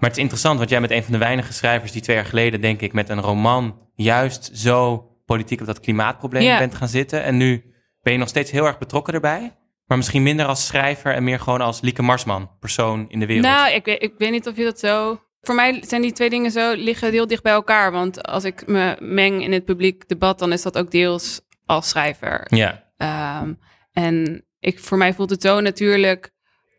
Maar 0.00 0.08
het 0.08 0.16
is 0.16 0.22
interessant, 0.22 0.58
want 0.58 0.70
jij 0.70 0.80
bent 0.80 0.92
een 0.92 1.02
van 1.02 1.12
de 1.12 1.18
weinige 1.18 1.52
schrijvers 1.52 1.92
die 1.92 2.02
twee 2.02 2.16
jaar 2.16 2.24
geleden, 2.24 2.60
denk 2.60 2.80
ik, 2.80 2.92
met 2.92 3.08
een 3.08 3.20
roman 3.20 3.78
juist 3.94 4.50
zo 4.54 4.98
politiek 5.26 5.60
op 5.60 5.66
dat 5.66 5.80
klimaatprobleem 5.80 6.42
Ja. 6.42 6.58
bent 6.58 6.74
gaan 6.74 6.88
zitten. 6.88 7.22
En 7.22 7.36
nu 7.36 7.64
ben 8.02 8.12
je 8.12 8.18
nog 8.18 8.28
steeds 8.28 8.50
heel 8.50 8.66
erg 8.66 8.78
betrokken 8.78 9.14
erbij, 9.14 9.56
maar 9.88 9.96
misschien 9.96 10.22
minder 10.22 10.46
als 10.46 10.66
schrijver 10.66 11.14
en 11.14 11.24
meer 11.24 11.40
gewoon 11.40 11.60
als 11.60 11.80
Lieke 11.80 12.02
Marsman, 12.02 12.50
persoon 12.60 13.06
in 13.08 13.20
de 13.20 13.26
wereld. 13.26 13.46
nou, 13.46 13.72
ik, 13.74 13.84
weet- 13.84 14.02
ik 14.02 14.14
weet 14.18 14.30
niet 14.30 14.46
of 14.46 14.56
je 14.56 14.64
dat 14.64 14.78
zo... 14.78 15.20
Voor 15.40 15.54
mij 15.54 15.82
zijn 15.86 16.02
die 16.02 16.12
twee 16.12 16.30
dingen 16.30 16.50
zo 16.50 16.72
liggen 16.74 17.10
heel 17.10 17.26
dicht 17.26 17.42
bij 17.42 17.52
elkaar. 17.52 17.92
Want 17.92 18.22
als 18.22 18.44
ik 18.44 18.66
me 18.66 18.96
meng 19.00 19.42
in 19.42 19.52
het 19.52 19.64
publiek 19.64 20.08
debat, 20.08 20.38
dan 20.38 20.52
is 20.52 20.62
dat 20.62 20.78
ook 20.78 20.90
deels 20.90 21.40
als 21.66 21.88
schrijver. 21.88 22.44
Ja, 22.56 22.86
Ehm, 22.96 23.52
en 23.92 24.44
ik, 24.60 24.78
voor 24.80 24.98
mij 24.98 25.14
voelt 25.14 25.30
het 25.30 25.42
zo 25.42 25.60
natuurlijk 25.60 26.30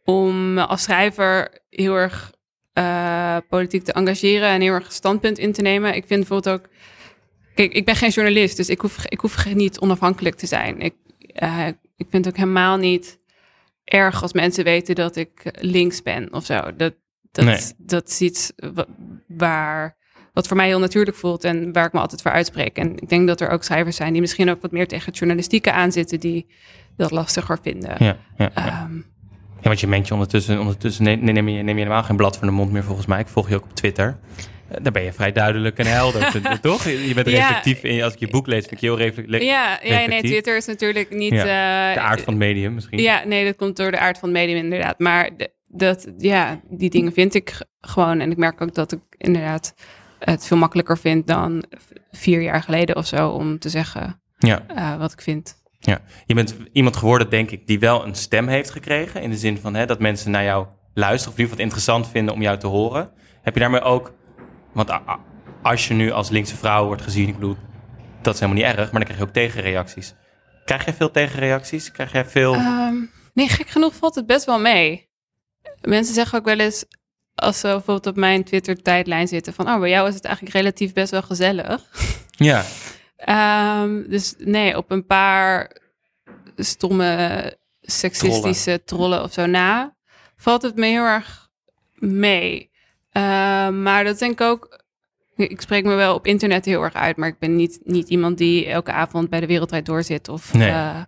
om 0.04 0.58
als 0.58 0.84
schrijver 0.84 1.62
heel 1.70 1.96
erg 1.96 2.32
eh, 2.74 3.38
politiek 3.50 3.84
te 3.84 3.94
engageren 3.94 4.48
en 4.50 4.62
heel 4.62 4.74
erg 4.74 4.92
standpunt 4.92 5.38
in 5.38 5.52
te 5.54 5.62
nemen. 5.62 5.96
Ik 5.96 6.06
vind 6.08 6.28
bijvoorbeeld 6.28 6.60
ook. 6.60 6.68
Kijk, 7.56 7.74
ik 7.74 7.86
ben 7.86 7.96
geen 7.96 8.10
journalist, 8.10 8.58
dus 8.58 8.70
ik 8.70 8.82
hoef, 8.82 9.06
ik 9.06 9.20
hoef 9.20 9.46
niet 9.54 9.80
onafhankelijk 9.80 10.36
te 10.36 10.48
zijn. 10.48 10.80
Ik, 10.82 10.94
eh, 11.34 11.68
ik 12.00 12.08
vind 12.10 12.26
het 12.26 12.34
ook 12.34 12.40
helemaal 12.40 12.78
niet 12.78 13.20
erg 13.84 14.22
als 14.22 14.34
mensen 14.34 14.64
weten 14.64 14.96
dat 14.96 15.16
ik 15.16 15.52
links 15.60 16.02
ben 16.02 16.34
of 16.34 16.46
zo. 16.46 16.76
Dat, 16.78 16.94
dat, 17.32 17.46
Nee. 17.46 17.62
dat 17.78 18.08
is 18.10 18.22
iets 18.22 18.52
wa- 18.74 18.86
waar, 19.28 19.98
wat 20.34 20.48
voor 20.48 20.58
mij 20.58 20.68
heel 20.68 20.80
natuurlijk 20.80 21.18
voelt 21.18 21.44
en 21.44 21.74
waar 21.74 21.86
ik 21.86 21.94
me 21.94 22.00
altijd 22.00 22.22
voor 22.22 22.32
uitspreek. 22.32 22.78
En 22.78 22.98
ik 22.98 23.10
denk 23.10 23.28
dat 23.28 23.42
er 23.42 23.50
ook 23.50 23.64
schrijvers 23.64 23.96
zijn 23.96 24.12
die 24.12 24.22
misschien 24.22 24.50
ook 24.50 24.62
wat 24.62 24.72
meer 24.72 24.88
tegen 24.88 25.06
het 25.06 25.18
journalistieke 25.18 25.72
aanzitten, 25.72 26.20
die 26.20 26.46
dat 26.98 27.12
lastiger 27.12 27.60
vinden. 27.62 27.90
Ja, 27.98 28.06
ja, 28.06 28.18
ja. 28.38 28.52
Ehm, 28.54 28.96
Ja, 29.62 29.66
want 29.68 29.80
je 29.80 29.88
mengt 29.88 30.08
je 30.08 30.14
ondertussen, 30.14 30.60
ondertussen 30.60 31.04
neem, 31.04 31.24
neem, 31.24 31.48
je, 31.48 31.62
neem 31.64 31.76
je 31.76 31.82
helemaal 31.84 32.04
geen 32.04 32.16
blad 32.16 32.38
van 32.38 32.48
de 32.48 32.54
mond 32.54 32.72
meer 32.72 32.84
volgens 32.84 33.08
mij. 33.08 33.20
Ik 33.20 33.28
volg 33.28 33.50
je 33.50 33.56
ook 33.56 33.64
op 33.64 33.76
Twitter. 33.76 34.20
Eh, 34.72 34.78
Daar 34.82 34.92
ben 34.92 35.04
je 35.04 35.14
vrij 35.14 35.32
duidelijk 35.32 35.78
en 35.78 35.86
helder, 35.86 36.32
toch? 36.62 36.84
Je 36.84 37.12
bent 37.16 37.28
reflectief. 37.28 37.84
In, 37.84 38.04
als 38.04 38.14
ik 38.14 38.20
je 38.20 38.28
boek 38.28 38.48
lees, 38.48 38.60
vind 38.60 38.72
ik 38.72 38.80
je 38.80 38.86
heel 38.86 38.98
reflectief. 38.98 39.42
ja, 39.42 39.80
ja, 39.84 40.06
nee. 40.06 40.22
Twitter 40.24 40.56
is 40.58 40.66
natuurlijk 40.66 41.10
niet. 41.12 41.32
Ja, 41.34 41.40
eh, 41.90 41.94
De 41.94 42.00
aard 42.00 42.22
van 42.22 42.34
het 42.34 42.44
medium 42.44 42.74
misschien. 42.74 43.00
Ja, 43.00 43.24
nee, 43.26 43.46
dat 43.46 43.56
komt 43.56 43.78
door 43.78 43.92
de 43.92 44.00
aard 44.00 44.18
van 44.18 44.30
het 44.30 44.38
medium 44.38 44.58
inderdaad. 44.64 45.00
Maar 45.00 45.30
de- 45.38 45.52
dat, 45.72 46.08
ja, 46.18 46.60
die 46.70 46.90
dingen 46.90 47.14
vind 47.14 47.34
ik 47.36 47.66
gewoon. 47.82 48.20
En 48.20 48.32
ik 48.32 48.38
merk 48.38 48.62
ook 48.62 48.74
dat 48.76 48.92
ik 48.92 49.00
inderdaad 49.18 49.74
het 50.20 50.46
veel 50.48 50.58
makkelijker 50.58 50.98
vind 50.98 51.28
dan 51.28 51.64
vier 52.12 52.42
jaar 52.42 52.64
geleden 52.64 52.96
of 52.96 53.06
zo 53.06 53.30
om 53.30 53.60
te 53.60 53.70
zeggen 53.70 54.22
Ja. 54.38 54.64
eh, 54.68 54.98
wat 54.98 55.12
ik 55.14 55.22
vind. 55.22 55.58
Ja, 55.80 56.02
je 56.26 56.34
bent 56.34 56.56
iemand 56.72 56.98
geworden, 56.98 57.30
denk 57.30 57.52
ik, 57.52 57.68
die 57.68 57.80
wel 57.80 58.06
een 58.06 58.16
stem 58.16 58.48
heeft 58.48 58.70
gekregen. 58.70 59.22
In 59.22 59.30
de 59.30 59.38
zin 59.38 59.58
van 59.58 59.74
hè, 59.76 59.86
dat 59.86 60.00
mensen 60.00 60.32
naar 60.32 60.44
jou 60.44 60.66
luisteren. 60.94 61.34
Of 61.34 61.40
in 61.40 61.44
ieder 61.44 61.58
geval 61.58 61.58
het 61.58 61.60
interessant 61.60 62.10
vinden 62.10 62.34
om 62.34 62.42
jou 62.42 62.58
te 62.58 62.68
horen. 62.68 63.12
Heb 63.42 63.54
je 63.54 63.60
daarmee 63.60 63.82
ook... 63.82 64.14
Want 64.72 65.00
als 65.62 65.88
je 65.88 65.94
nu 65.94 66.12
als 66.12 66.30
linkse 66.30 66.58
vrouw 66.58 66.86
wordt 66.86 67.02
gezien, 67.02 67.28
ik 67.28 67.34
bedoel, 67.34 67.58
dat 68.22 68.34
is 68.34 68.40
helemaal 68.40 68.64
niet 68.64 68.72
erg. 68.72 68.92
Maar 68.92 68.92
dan 68.92 69.04
krijg 69.04 69.18
je 69.18 69.26
ook 69.26 69.34
tegenreacties. 69.34 70.14
Krijg 70.66 70.86
jij 70.86 70.94
veel 70.94 71.12
tegenreacties? 71.12 71.92
Krijg 71.92 72.12
jij 72.12 72.26
veel... 72.26 72.54
Ehm, 72.54 72.96
nee, 73.34 73.50
gek 73.50 73.68
genoeg 73.68 73.96
valt 73.96 74.16
het 74.16 74.26
best 74.26 74.46
wel 74.46 74.60
mee. 74.60 75.10
Mensen 75.82 76.14
zeggen 76.14 76.40
ook 76.40 76.46
wel 76.46 76.60
eens, 76.60 76.86
als 77.36 77.60
ze 77.60 77.68
bijvoorbeeld 77.68 78.08
op 78.08 78.16
mijn 78.16 78.44
Twitter-tijdlijn 78.44 79.28
zitten, 79.28 79.54
van, 79.54 79.70
oh, 79.70 79.80
bij 79.80 79.90
jou 79.90 80.08
is 80.08 80.14
het 80.14 80.26
eigenlijk 80.26 80.56
relatief 80.56 80.94
best 80.94 81.12
wel 81.12 81.22
gezellig. 81.22 81.82
Ja, 82.42 82.66
Ehm, 83.20 84.10
dus 84.10 84.36
nee, 84.38 84.78
op 84.78 84.92
een 84.92 85.06
paar 85.06 85.78
stomme 86.56 87.58
seksistische 87.82 88.84
trollen. 88.86 89.24
of 89.24 89.34
zo 89.34 89.46
na, 89.46 89.96
valt 90.38 90.62
het 90.62 90.76
me 90.76 90.86
heel 90.86 91.06
erg 91.06 91.50
mee. 91.96 92.69
Ehm, 93.24 93.82
maar 93.84 94.04
dat 94.04 94.20
denk 94.20 94.32
ik 94.32 94.42
ook. 94.42 94.84
Ik 95.36 95.62
spreek 95.62 95.84
me 95.84 95.96
wel 95.96 96.16
op 96.16 96.26
internet 96.28 96.66
heel 96.66 96.82
erg 96.84 96.94
uit, 96.94 97.18
maar 97.18 97.28
ik 97.28 97.40
ben 97.40 97.56
niet, 97.56 97.80
niet 97.84 98.10
iemand 98.10 98.38
die 98.38 98.66
elke 98.66 98.92
avond 98.92 99.30
bij 99.30 99.40
de 99.40 99.46
Wereldrijd 99.48 99.86
doorzit 99.86 100.30
of 100.30 100.54
Nee. 100.54 100.70
eh, 100.70 101.00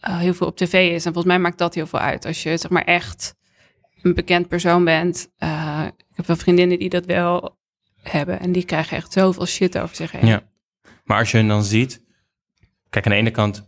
eh, 0.00 0.18
heel 0.18 0.34
veel 0.34 0.46
op 0.46 0.56
tv 0.56 0.72
is. 0.90 1.04
En 1.04 1.12
volgens 1.12 1.24
mij 1.34 1.38
maakt 1.38 1.58
dat 1.58 1.74
heel 1.74 1.86
veel 1.86 1.98
uit. 1.98 2.24
Als 2.24 2.42
je 2.42 2.56
zeg 2.56 2.70
maar 2.70 2.84
echt 2.84 3.34
een 4.02 4.14
bekend 4.14 4.48
persoon 4.48 4.84
bent. 4.84 5.28
Eh, 5.36 5.82
ik 5.86 6.16
heb 6.16 6.26
wel 6.26 6.36
vriendinnen 6.36 6.78
die 6.78 6.88
dat 6.88 7.04
wel 7.06 7.58
hebben 8.02 8.40
en 8.40 8.52
die 8.52 8.64
krijgen 8.64 8.96
echt 8.96 9.12
zoveel 9.12 9.46
shit 9.46 9.78
over 9.78 9.96
zich 9.96 10.12
heen. 10.12 10.26
ja. 10.26 10.42
Maar 11.04 11.18
als 11.18 11.30
je 11.30 11.36
hen 11.36 11.48
dan 11.48 11.62
ziet... 11.64 12.02
Kijk, 12.90 13.04
aan 13.06 13.12
de 13.12 13.18
ene 13.18 13.30
kant... 13.30 13.66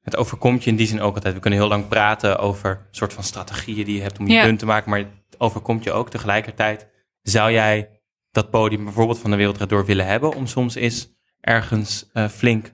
Het 0.00 0.16
overkomt 0.16 0.64
je 0.64 0.70
in 0.70 0.76
die 0.76 0.86
zin 0.86 1.00
ook 1.00 1.14
altijd. 1.14 1.34
We 1.34 1.40
kunnen 1.40 1.58
heel 1.58 1.68
lang 1.68 1.88
praten 1.88 2.38
over 2.38 2.86
soort 2.90 3.12
van 3.12 3.22
strategieën 3.24 3.84
die 3.84 3.96
je 3.96 4.02
hebt 4.02 4.18
om 4.18 4.26
je 4.26 4.32
Ja. 4.32 4.42
punt 4.44 4.58
te 4.58 4.66
maken. 4.66 4.90
Maar 4.90 4.98
het 4.98 5.08
overkomt 5.38 5.84
je 5.84 5.92
ook 5.92 6.10
tegelijkertijd. 6.10 6.86
Zou 7.28 7.52
jij 7.52 8.00
dat 8.30 8.50
podium 8.50 8.84
bijvoorbeeld 8.84 9.18
van 9.18 9.30
de 9.30 9.36
Wereldrijd 9.36 9.70
door 9.70 9.84
willen 9.84 10.06
hebben... 10.06 10.34
om 10.34 10.46
soms 10.46 10.74
eens 10.74 11.14
ergens 11.40 12.10
eh, 12.12 12.28
flink 12.28 12.72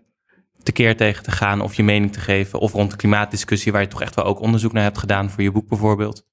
tekeer 0.62 0.96
tegen 0.96 1.22
te 1.22 1.30
gaan... 1.30 1.60
of 1.60 1.74
je 1.74 1.82
mening 1.82 2.12
te 2.12 2.20
geven? 2.20 2.58
Of 2.58 2.72
rond 2.72 2.90
de 2.90 2.96
klimaatdiscussie... 2.96 3.72
waar 3.72 3.80
je 3.80 3.88
toch 3.88 4.02
echt 4.02 4.14
wel 4.14 4.24
ook 4.24 4.40
onderzoek 4.40 4.72
naar 4.72 4.82
hebt 4.82 4.98
gedaan 4.98 5.30
voor 5.30 5.42
je 5.42 5.50
boek 5.50 5.68
bijvoorbeeld? 5.68 6.26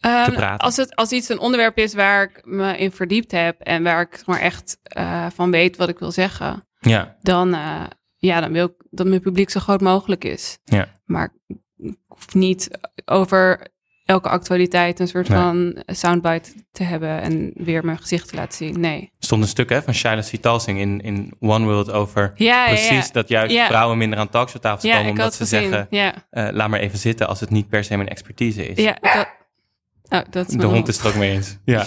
Praten. 0.00 0.58
Als, 0.58 0.76
het, 0.76 0.96
als 0.96 1.12
iets 1.12 1.28
een 1.28 1.38
onderwerp 1.38 1.78
is 1.78 1.94
waar 1.94 2.22
ik 2.22 2.40
me 2.44 2.78
in 2.78 2.92
verdiept 2.92 3.30
heb 3.30 3.60
en 3.60 3.82
waar 3.82 4.00
ik 4.00 4.22
maar 4.26 4.40
echt 4.40 4.78
eh, 4.82 5.26
van 5.34 5.50
weet 5.50 5.76
wat 5.76 5.88
ik 5.88 5.98
wil 5.98 6.10
zeggen, 6.10 6.68
Ja, 6.80 7.16
dan, 7.20 7.54
eh, 7.54 7.84
ja, 8.16 8.40
dan 8.40 8.52
wil 8.52 8.66
ik 8.66 8.86
dat 8.90 9.06
mijn 9.06 9.20
publiek 9.20 9.50
zo 9.50 9.60
groot 9.60 9.80
mogelijk 9.80 10.24
is. 10.24 10.58
Ja. 10.64 10.88
Maar 11.04 11.34
ik 11.76 11.96
hoef 12.06 12.34
niet 12.34 12.70
over 13.04 13.70
elke 14.04 14.28
actualiteit 14.28 15.00
een 15.00 15.08
soort 15.08 15.28
Nee. 15.28 15.38
van 15.38 15.82
soundbite 15.86 16.50
te 16.72 16.82
hebben 16.82 17.20
en 17.20 17.50
weer 17.54 17.84
mijn 17.84 17.98
gezicht 17.98 18.28
te 18.28 18.36
laten 18.36 18.56
zien. 18.56 18.80
Nee. 18.80 19.00
er 19.00 19.08
stond 19.18 19.42
een 19.42 19.48
stuk 19.48 19.68
hè, 19.70 19.82
van 19.82 19.94
Shaila 19.94 20.22
Sitalsing 20.22 20.78
in, 20.78 21.00
in 21.00 21.32
One 21.40 21.64
World 21.64 21.90
over... 21.90 22.32
Ja, 22.34 22.66
Precies, 22.66 22.88
ja, 22.88 22.94
ja. 22.94 23.08
dat 23.12 23.28
juist 23.28 23.54
Ja. 23.54 23.66
vrouwen 23.66 23.98
minder 23.98 24.18
aan 24.18 24.28
talkshowtafels 24.28 24.82
Ja, 24.82 24.96
komen... 24.96 25.06
ik 25.12 25.18
omdat 25.18 25.34
ze 25.34 25.42
gezien. 25.42 25.60
zeggen... 25.60 25.86
Ja, 25.90 26.14
eh, 26.30 26.48
laat 26.52 26.68
maar 26.68 26.80
even 26.80 26.98
zitten 26.98 27.28
als 27.28 27.40
het 27.40 27.50
niet 27.50 27.68
per 27.68 27.84
se 27.84 27.96
mijn 27.96 28.08
expertise 28.08 28.66
is. 28.68 28.84
ja 28.84 28.96
dat, 29.00 29.26
oh, 30.08 30.20
dat 30.30 30.48
is 30.48 30.54
De 30.54 30.66
hond 30.66 30.88
is 30.88 30.96
het 30.96 31.04
er 31.04 31.10
ook 31.10 31.16
mee 31.18 31.30
eens. 31.30 31.56
Ja. 31.64 31.84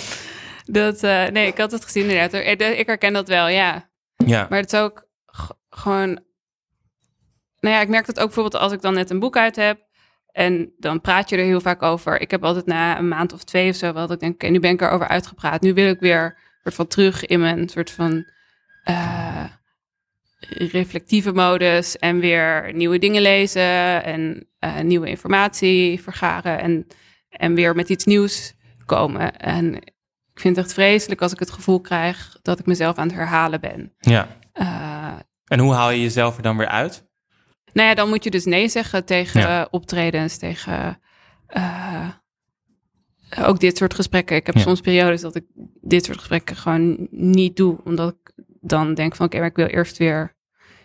Dat, 0.66 1.04
eh, 1.04 1.26
nee, 1.28 1.48
ik 1.48 1.58
had 1.58 1.72
het 1.72 1.84
gezien 1.84 2.04
inderdaad. 2.04 2.34
Eh, 2.34 2.80
Ik 2.80 2.88
herken 2.88 3.14
dat 3.14 3.28
wel, 3.28 3.48
ja. 3.48 3.90
Ja. 4.26 4.48
Maar 4.50 4.60
het 4.60 4.74
is 4.74 4.80
ook 4.80 5.08
gewoon. 5.70 6.08
Nou 7.60 7.76
ja, 7.76 7.82
ik 7.82 7.88
merk 7.88 8.06
dat 8.06 8.20
ook 8.20 8.26
bijvoorbeeld 8.26 8.62
als 8.64 8.72
ik 8.72 8.82
dan 8.82 8.94
net 8.94 9.10
een 9.10 9.20
boek 9.20 9.38
uit 9.38 9.56
heb. 9.56 9.80
En 10.36 10.74
dan 10.78 11.02
praat 11.02 11.30
je 11.30 11.38
er 11.38 11.44
heel 11.44 11.62
vaak 11.62 11.82
over. 11.82 12.22
Ik 12.22 12.32
heb 12.32 12.44
altijd 12.44 12.66
na 12.66 12.98
een 12.98 13.08
maand 13.08 13.34
of 13.34 13.44
twee 13.44 13.70
of 13.70 13.76
zo 13.76 13.94
wel 13.94 14.08
dat 14.08 14.12
ik 14.12 14.20
denk, 14.20 14.34
oké, 14.34 14.48
nu 14.48 14.60
ben 14.60 14.72
ik 14.72 14.82
erover 14.82 15.08
uitgepraat. 15.08 15.62
Nu 15.62 15.74
wil 15.74 15.90
ik 15.90 16.00
weer 16.00 16.38
soort 16.64 16.76
van 16.76 16.88
terug 16.88 17.26
in 17.26 17.40
mijn 17.40 17.70
soort 17.70 17.92
van 17.92 18.26
eh, 18.84 19.44
reflectieve 20.50 21.32
modus 21.32 21.98
en 21.98 22.20
weer 22.20 22.74
nieuwe 22.74 23.00
dingen 23.00 23.22
lezen 23.22 24.04
en 24.04 24.48
eh, 24.60 24.80
nieuwe 24.80 25.10
informatie 25.10 26.02
vergaren 26.02 26.60
en, 26.60 26.88
en 27.30 27.54
weer 27.54 27.76
met 27.76 27.90
iets 27.90 28.06
nieuws 28.06 28.54
komen. 28.86 29.38
En 29.38 29.76
ik 30.34 30.40
vind 30.42 30.56
het 30.56 30.66
echt 30.66 30.74
vreselijk 30.74 31.22
als 31.22 31.32
ik 31.34 31.40
het 31.40 31.52
gevoel 31.52 31.82
krijg 31.82 32.38
dat 32.42 32.60
ik 32.60 32.66
mezelf 32.66 32.98
aan 32.98 33.08
het 33.08 33.16
herhalen 33.16 33.62
ben. 33.62 33.94
ja. 34.00 34.28
Eh, 34.54 35.14
En 35.46 35.60
hoe 35.60 35.74
haal 35.74 35.92
je 35.92 36.02
jezelf 36.02 36.38
er 36.38 36.44
dan 36.44 36.58
weer 36.58 36.68
uit? 36.68 37.04
Nou 37.76 37.88
ja, 37.90 37.96
dan 37.96 38.10
moet 38.10 38.24
je 38.24 38.30
dus 38.30 38.46
nee 38.46 38.70
zeggen 38.70 39.06
tegen 39.06 39.42
Ja. 39.42 39.68
optredens, 39.72 40.38
tegen 40.38 41.00
eh, 41.48 42.10
ook 43.40 43.60
dit 43.60 43.78
soort 43.78 43.94
gesprekken. 43.94 44.36
Ik 44.36 44.46
heb 44.46 44.56
Ja. 44.56 44.62
soms 44.62 44.82
periodes 44.82 45.22
dat 45.22 45.36
ik 45.36 45.44
dit 45.82 46.06
soort 46.06 46.18
gesprekken 46.18 46.56
gewoon 46.56 47.08
niet 47.12 47.56
doe, 47.56 47.78
omdat 47.84 48.12
ik 48.14 48.32
dan 48.62 48.94
denk 48.94 49.16
van 49.16 49.26
oké, 49.26 49.38
maar 49.38 49.48
ik 49.48 49.56
wil 49.56 49.66
eerst 49.66 49.98
weer, 49.98 50.36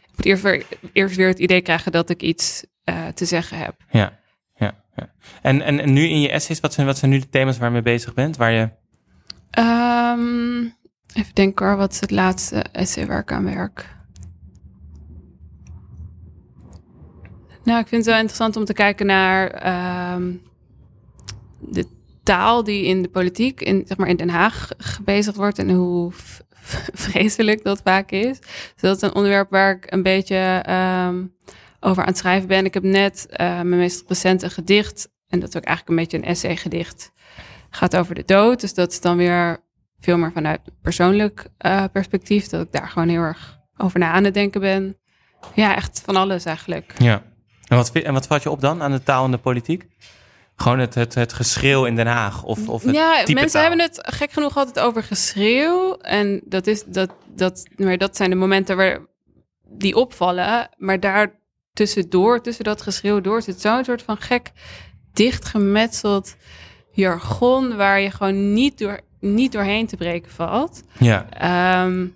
ik 0.03 0.17
moet 0.17 0.27
eerst 0.27 0.43
weer, 0.43 0.67
eerst 0.93 1.17
weer 1.17 1.29
het 1.29 1.39
idee 1.39 1.61
krijgen 1.61 1.93
dat 1.93 2.11
ik 2.11 2.23
iets 2.23 2.65
eh, 2.85 3.07
te 3.07 3.25
zeggen 3.25 3.59
heb. 3.59 3.75
Ja. 3.91 4.19
ja, 4.57 4.75
ja. 4.97 5.13
En, 5.43 5.63
en, 5.63 5.81
en 5.81 5.93
nu 5.93 6.09
in 6.09 6.21
je 6.21 6.31
essays, 6.31 6.61
wat 6.61 6.73
zijn, 6.75 6.87
wat 6.87 6.99
zijn 6.99 7.11
nu 7.11 7.19
de 7.19 7.29
thema's 7.29 7.59
waar 7.59 7.67
je 7.67 7.73
mee 7.73 7.83
bezig 7.83 8.15
bent? 8.15 8.37
Waar 8.37 8.53
je... 8.53 8.71
Ehm, 9.51 10.61
even 11.15 11.35
denken 11.35 11.67
hoor, 11.67 11.77
wat 11.77 11.93
is 11.93 12.01
het 12.01 12.11
laatste 12.11 12.63
essay 12.73 13.07
waar 13.07 13.21
ik 13.21 13.33
aan 13.33 13.45
werk? 13.45 13.99
Nou, 17.71 17.83
ik 17.83 17.89
vind 17.89 18.05
het 18.05 18.11
wel 18.11 18.21
interessant 18.23 18.57
om 18.57 18.65
te 18.65 18.73
kijken 18.73 19.07
naar 19.07 19.51
ehm, 19.51 20.33
de 21.59 21.87
taal 22.23 22.65
die 22.65 22.85
in 22.85 23.03
de 23.03 23.09
politiek, 23.09 23.61
in, 23.61 23.85
zeg 23.87 23.97
maar 23.97 24.09
in 24.09 24.17
Den 24.17 24.29
Haag, 24.29 24.71
gebezigd 24.79 25.37
wordt 25.37 25.59
en 25.59 25.71
hoe 25.71 26.13
vreselijk 27.07 27.65
dat 27.65 27.81
vaak 27.85 28.11
is. 28.11 28.39
Dus 28.41 28.81
dat 28.81 28.97
is 28.97 29.03
een 29.03 29.15
onderwerp 29.15 29.51
waar 29.51 29.77
ik 29.77 29.93
een 29.93 30.03
beetje 30.03 30.63
ehm, 30.63 31.25
over 31.81 32.03
aan 32.03 32.09
het 32.09 32.19
schrijven 32.19 32.49
ben. 32.49 32.65
Ik 32.65 32.75
heb 32.75 32.83
net 32.83 33.27
eh, 33.27 33.47
mijn 33.47 33.79
meest 33.79 34.05
recente 34.09 34.51
gedicht, 34.51 35.09
en 35.29 35.41
dat 35.41 35.49
is 35.49 35.57
ook 35.57 35.65
eigenlijk 35.65 35.99
een 35.99 36.05
beetje 36.05 36.17
een 36.17 36.35
essay 36.35 36.57
gedicht, 36.57 37.13
gaat 37.71 37.97
over 37.97 38.15
de 38.15 38.25
dood. 38.25 38.61
Dus 38.61 38.75
dat 38.75 38.91
is 38.91 39.01
dan 39.01 39.17
weer 39.17 39.59
veel 40.01 40.19
meer 40.19 40.33
vanuit 40.33 40.61
persoonlijk 40.83 41.47
eh, 41.59 41.85
perspectief, 41.93 42.47
dat 42.47 42.67
ik 42.67 42.73
daar 42.73 42.89
gewoon 42.89 43.09
heel 43.09 43.23
erg 43.23 43.59
over 43.77 43.99
na 43.99 44.11
aan 44.11 44.25
het 44.25 44.35
denken 44.35 44.61
ben. 44.61 44.97
Ja, 45.55 45.77
echt 45.77 46.03
van 46.05 46.17
alles 46.17 46.45
eigenlijk. 46.45 46.95
Ja. 46.99 47.29
En 47.71 47.77
wat, 47.77 47.91
en 47.93 48.13
wat 48.13 48.27
valt 48.27 48.43
je 48.43 48.51
op 48.51 48.61
dan 48.61 48.83
aan 48.83 48.91
de 48.91 49.03
taal 49.03 49.25
en 49.25 49.31
de 49.31 49.39
politiek? 49.39 49.87
Gewoon 50.57 50.79
het, 50.79 50.95
het, 50.95 51.15
het 51.15 51.33
geschreeuw 51.33 51.85
in 51.85 51.97
Den 51.97 52.07
Haag? 52.07 52.43
Of, 52.43 52.69
of 52.69 52.83
het 52.83 52.95
ja, 52.95 53.19
type 53.19 53.33
mensen 53.33 53.61
taal? 53.61 53.69
hebben 53.69 53.87
het 53.87 53.99
gek 54.15 54.33
genoeg 54.33 54.57
altijd 54.57 54.81
over 54.81 55.03
geschreeuw. 55.03 55.97
En 55.97 56.41
dat, 56.45 56.67
is, 56.67 56.85
dat, 56.85 57.11
dat, 57.35 57.67
maar 57.77 57.99
dat 57.99 58.17
zijn 58.17 58.31
de 58.31 58.37
momenten 58.37 58.77
waar 58.77 58.99
die 59.69 59.97
opvallen. 59.97 60.69
Maar 60.77 61.01
daar 61.01 61.33
tussendoor, 61.73 62.41
tussen 62.41 62.65
dat 62.65 62.83
geschreeuw 62.83 63.21
door, 63.21 63.43
zit 63.43 63.61
zo'n 63.61 63.85
soort 63.85 64.03
van 64.03 64.17
gek 64.17 64.53
dichtgemetseld 65.13 66.37
jargon... 66.93 67.77
waar 67.77 68.01
je 68.01 68.11
gewoon 68.11 68.53
niet, 68.53 68.79
door, 68.79 69.01
niet 69.21 69.53
doorheen 69.53 69.87
te 69.87 69.97
breken 69.97 70.31
valt. 70.31 70.83
Ja, 70.99 71.27
Ehm, 71.31 72.07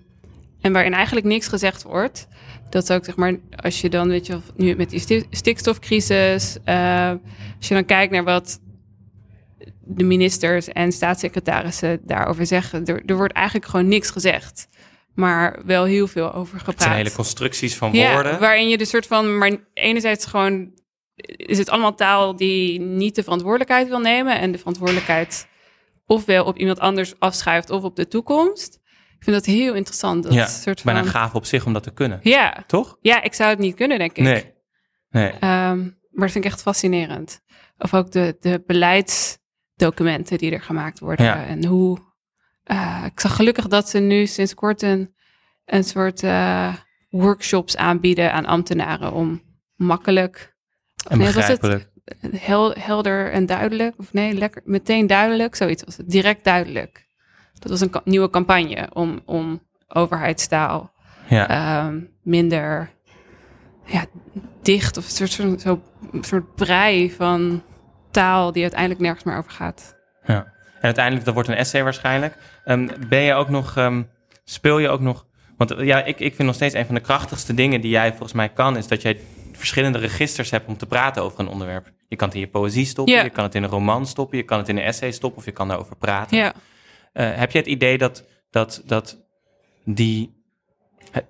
en 0.65 0.73
waarin 0.73 0.93
eigenlijk 0.93 1.25
niks 1.25 1.47
gezegd 1.47 1.83
wordt. 1.83 2.27
Dat 2.69 2.93
ook 2.93 3.05
zeg 3.05 3.15
maar, 3.15 3.35
als 3.55 3.81
je 3.81 3.89
dan, 3.89 4.07
weet 4.07 4.25
je, 4.25 4.37
nu 4.55 4.75
met 4.75 4.89
die 4.89 4.99
sti- 4.99 5.25
stikstofcrisis, 5.29 6.57
eh, 6.63 7.09
als 7.57 7.67
je 7.67 7.73
dan 7.73 7.85
kijkt 7.85 8.11
naar 8.11 8.23
wat 8.23 8.59
de 9.81 10.03
ministers 10.03 10.67
en 10.67 10.91
staatssecretarissen 10.91 11.99
daarover 12.03 12.45
zeggen, 12.45 12.85
er, 12.85 13.01
er 13.05 13.15
wordt 13.15 13.33
eigenlijk 13.33 13.65
gewoon 13.65 13.87
niks 13.87 14.09
gezegd, 14.09 14.67
maar 15.13 15.59
wel 15.65 15.83
heel 15.83 16.07
veel 16.07 16.33
over 16.33 16.53
het 16.53 16.63
gepraat. 16.63 16.81
zijn 16.81 16.95
hele 16.95 17.11
constructies 17.11 17.75
van 17.75 17.93
ja, 17.93 18.13
woorden. 18.13 18.39
waarin 18.39 18.69
je 18.69 18.77
de 18.77 18.85
soort 18.85 19.07
van, 19.07 19.37
maar 19.37 19.57
enerzijds 19.73 20.25
gewoon 20.25 20.71
is 21.25 21.57
het 21.57 21.69
allemaal 21.69 21.95
taal 21.95 22.35
die 22.35 22.79
niet 22.79 23.15
de 23.15 23.23
verantwoordelijkheid 23.23 23.87
wil 23.87 23.99
nemen 23.99 24.39
en 24.39 24.51
de 24.51 24.57
verantwoordelijkheid 24.57 25.47
ofwel 26.05 26.45
op 26.45 26.57
iemand 26.57 26.79
anders 26.79 27.13
afschuift 27.19 27.69
of 27.69 27.83
op 27.83 27.95
de 27.95 28.07
toekomst. 28.07 28.83
Ik 29.25 29.31
vind 29.33 29.45
dat 29.45 29.55
heel 29.55 29.73
interessant. 29.73 30.23
Dat 30.23 30.33
ja, 30.33 30.45
soort 30.47 30.81
van... 30.81 30.93
bijna 30.93 31.09
gaaf 31.09 31.33
op 31.35 31.45
zich 31.45 31.65
om 31.65 31.73
dat 31.73 31.83
te 31.83 31.91
kunnen. 31.91 32.19
Ja. 32.21 32.63
Toch? 32.67 32.97
ja, 33.01 33.21
ik 33.23 33.33
zou 33.33 33.49
het 33.49 33.59
niet 33.59 33.75
kunnen, 33.75 33.97
denk 33.97 34.11
ik. 34.17 34.23
Nee. 34.23 34.53
Nee. 35.09 35.31
Ehm, 35.31 35.77
maar 35.79 35.91
dat 36.11 36.31
vind 36.31 36.45
ik 36.45 36.51
echt 36.51 36.61
fascinerend. 36.61 37.41
Of 37.77 37.93
ook 37.93 38.11
de, 38.11 38.37
de 38.39 38.63
beleidsdocumenten 38.65 40.37
die 40.37 40.51
er 40.51 40.61
gemaakt 40.61 40.99
worden. 40.99 41.25
Ja. 41.25 41.45
En 41.45 41.65
hoe. 41.65 41.99
eh, 42.63 43.03
ik 43.05 43.19
zag 43.19 43.35
gelukkig 43.35 43.67
dat 43.67 43.89
ze 43.89 43.99
nu 43.99 44.25
sinds 44.25 44.53
kort 44.53 44.81
een, 44.81 45.15
een 45.65 45.83
soort 45.83 46.23
eh, 46.23 46.73
workshops 47.09 47.77
aanbieden 47.77 48.33
aan 48.33 48.45
ambtenaren 48.45 49.11
om 49.11 49.41
makkelijk. 49.75 50.55
En 51.07 51.17
nee, 51.17 51.33
was 51.33 51.47
het? 51.47 51.87
Hel, 52.37 52.73
helder 52.79 53.31
en 53.31 53.45
duidelijk. 53.45 53.93
Of 53.97 54.13
nee, 54.13 54.33
lekker, 54.33 54.61
meteen 54.65 55.07
duidelijk. 55.07 55.55
Zoiets 55.55 55.83
was 55.83 55.97
het. 55.97 56.09
Direct 56.09 56.43
duidelijk. 56.43 57.04
Dat 57.59 57.71
was 57.71 57.81
een 57.81 57.89
ka- 57.89 58.01
nieuwe 58.03 58.29
campagne 58.29 58.89
om, 58.93 59.21
om 59.25 59.61
overheidstaal 59.87 60.91
Ja. 61.29 61.47
ehm, 61.49 61.99
minder 62.23 62.91
ja, 63.85 64.05
dicht 64.61 64.97
of 64.97 65.05
een 65.19 65.27
soort, 65.27 65.61
zo, 65.61 65.81
een 66.11 66.23
soort 66.23 66.55
brei 66.55 67.11
van 67.11 67.63
taal 68.11 68.51
die 68.51 68.61
uiteindelijk 68.61 69.01
nergens 69.01 69.23
meer 69.23 69.37
over 69.37 69.51
gaat. 69.51 69.95
Ja. 70.25 70.53
En 70.75 70.81
uiteindelijk, 70.81 71.25
dat 71.25 71.33
wordt 71.33 71.49
een 71.49 71.55
essay 71.55 71.83
waarschijnlijk. 71.83 72.37
Ehm, 72.65 72.87
ben 73.07 73.21
je 73.21 73.33
ook 73.33 73.49
nog, 73.49 73.77
ehm, 73.77 74.03
speel 74.43 74.79
je 74.79 74.89
ook 74.89 74.99
nog... 75.01 75.25
Want 75.57 75.71
eh, 75.71 75.85
ja, 75.85 76.03
ik, 76.03 76.19
ik 76.19 76.35
vind 76.35 76.47
nog 76.47 76.55
steeds 76.55 76.73
een 76.73 76.85
van 76.85 76.95
de 76.95 77.01
krachtigste 77.01 77.53
dingen 77.53 77.81
die 77.81 77.89
jij 77.91 78.09
volgens 78.09 78.33
mij 78.33 78.49
kan... 78.49 78.77
is 78.77 78.87
dat 78.87 79.01
jij 79.01 79.19
verschillende 79.51 79.97
registers 79.97 80.51
hebt 80.51 80.67
om 80.67 80.77
te 80.77 80.85
praten 80.85 81.23
over 81.23 81.39
een 81.39 81.47
onderwerp. 81.47 81.91
Je 82.07 82.15
kan 82.15 82.27
het 82.27 82.35
in 82.37 82.43
je 82.43 82.47
poëzie 82.49 82.85
stoppen, 82.85 83.23
je 83.23 83.29
kan 83.29 83.43
het 83.43 83.55
in 83.55 83.63
een 83.63 83.69
roman 83.69 84.05
stoppen... 84.05 84.37
je 84.37 84.43
kan 84.43 84.57
het 84.57 84.69
in 84.69 84.77
een 84.77 84.83
essay 84.83 85.11
stoppen 85.11 85.39
of 85.39 85.45
je 85.45 85.51
kan 85.51 85.67
daarover 85.67 85.95
praten. 85.95 86.37
Ja, 86.37 86.53
heb 87.23 87.51
je 87.51 87.57
het 87.57 87.67
idee 87.67 87.97
dat, 87.97 88.25
dat, 88.49 88.81
dat 88.85 89.25
die... 89.85 90.33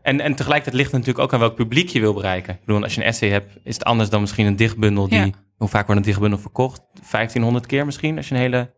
En, 0.01 0.19
en 0.21 0.35
tegelijkertijd 0.35 0.75
ligt 0.75 0.91
het 0.91 0.99
natuurlijk 0.99 1.25
ook 1.25 1.33
aan 1.33 1.39
welk 1.39 1.55
publiek 1.55 1.89
je 1.89 1.99
wil 1.99 2.13
bereiken. 2.13 2.53
Ik 2.53 2.59
bedoel, 2.65 2.83
als 2.83 2.95
je 2.95 3.01
een 3.01 3.07
essay 3.07 3.29
hebt, 3.29 3.57
is 3.63 3.73
het 3.73 3.83
anders 3.83 4.09
dan 4.09 4.21
misschien 4.21 4.45
een 4.45 4.55
dichtbundel 4.55 5.07
die... 5.07 5.19
Ja. 5.19 5.29
Hoe 5.57 5.67
vaak 5.67 5.85
wordt 5.85 5.99
een 6.01 6.07
dichtbundel 6.07 6.39
verkocht? 6.39 6.81
1500 7.11 7.65
keer 7.65 7.85
misschien, 7.85 8.17
als 8.17 8.27
je 8.27 8.35
een 8.35 8.41
hele 8.41 8.73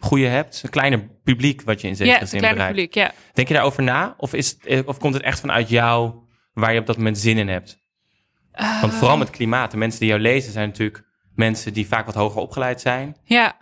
goede 0.00 0.26
hebt. 0.26 0.60
Een 0.64 0.70
kleiner 0.70 1.08
publiek 1.24 1.62
wat 1.62 1.80
je 1.80 1.86
in 1.88 1.92
ja 1.92 1.98
zekere 1.98 2.18
het 2.18 2.28
zin 2.28 2.40
bereikt. 2.40 2.66
publiek, 2.66 2.94
ja. 2.94 3.12
Denk 3.32 3.48
je 3.48 3.54
daarover 3.54 3.82
na? 3.82 4.14
Of, 4.16 4.34
is, 4.34 4.50
het- 4.50 4.66
eh, 4.66 4.80
of 4.84 4.98
komt 4.98 5.14
het 5.14 5.22
echt 5.22 5.40
vanuit 5.40 5.68
jou 5.68 6.14
waar 6.52 6.72
je 6.72 6.80
op 6.80 6.86
dat 6.86 6.96
moment 6.96 7.18
zin 7.18 7.38
in 7.38 7.48
hebt? 7.48 7.78
Want 8.80 8.94
vooral 8.94 9.16
met 9.16 9.30
klimaat, 9.30 9.70
de 9.70 9.76
mensen 9.76 10.00
die 10.00 10.08
jou 10.08 10.20
lezen 10.20 10.52
zijn 10.52 10.68
natuurlijk 10.68 11.04
mensen 11.34 11.72
die 11.72 11.86
vaak 11.86 12.06
wat 12.06 12.14
hoger 12.14 12.40
opgeleid 12.40 12.80
zijn. 12.80 13.16
Ja. 13.24 13.56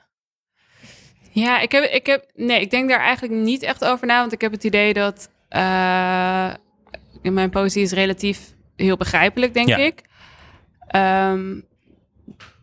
Ja, 1.33 1.61
ik 1.61 1.73
heb, 1.73 1.85
ik 1.85 2.07
heb, 2.07 2.31
nee, 2.35 2.61
ik 2.61 2.71
denk 2.71 2.89
daar 2.89 3.01
eigenlijk 3.01 3.35
niet 3.43 3.63
echt 3.63 3.85
over 3.85 4.07
na, 4.07 4.21
want 4.21 4.33
ik 4.33 4.41
heb 4.41 4.53
het 4.53 4.65
idee 4.65 4.93
dat 4.93 5.31
eh, 5.49 6.55
mijn 7.23 7.51
poëzie 7.51 7.83
is 7.83 7.93
relatief 7.93 8.55
heel 8.77 8.97
begrijpelijk, 8.97 9.55
denk 9.55 9.69
Ja. 9.69 9.77
ik. 9.77 10.03
Ehm, 10.87 11.61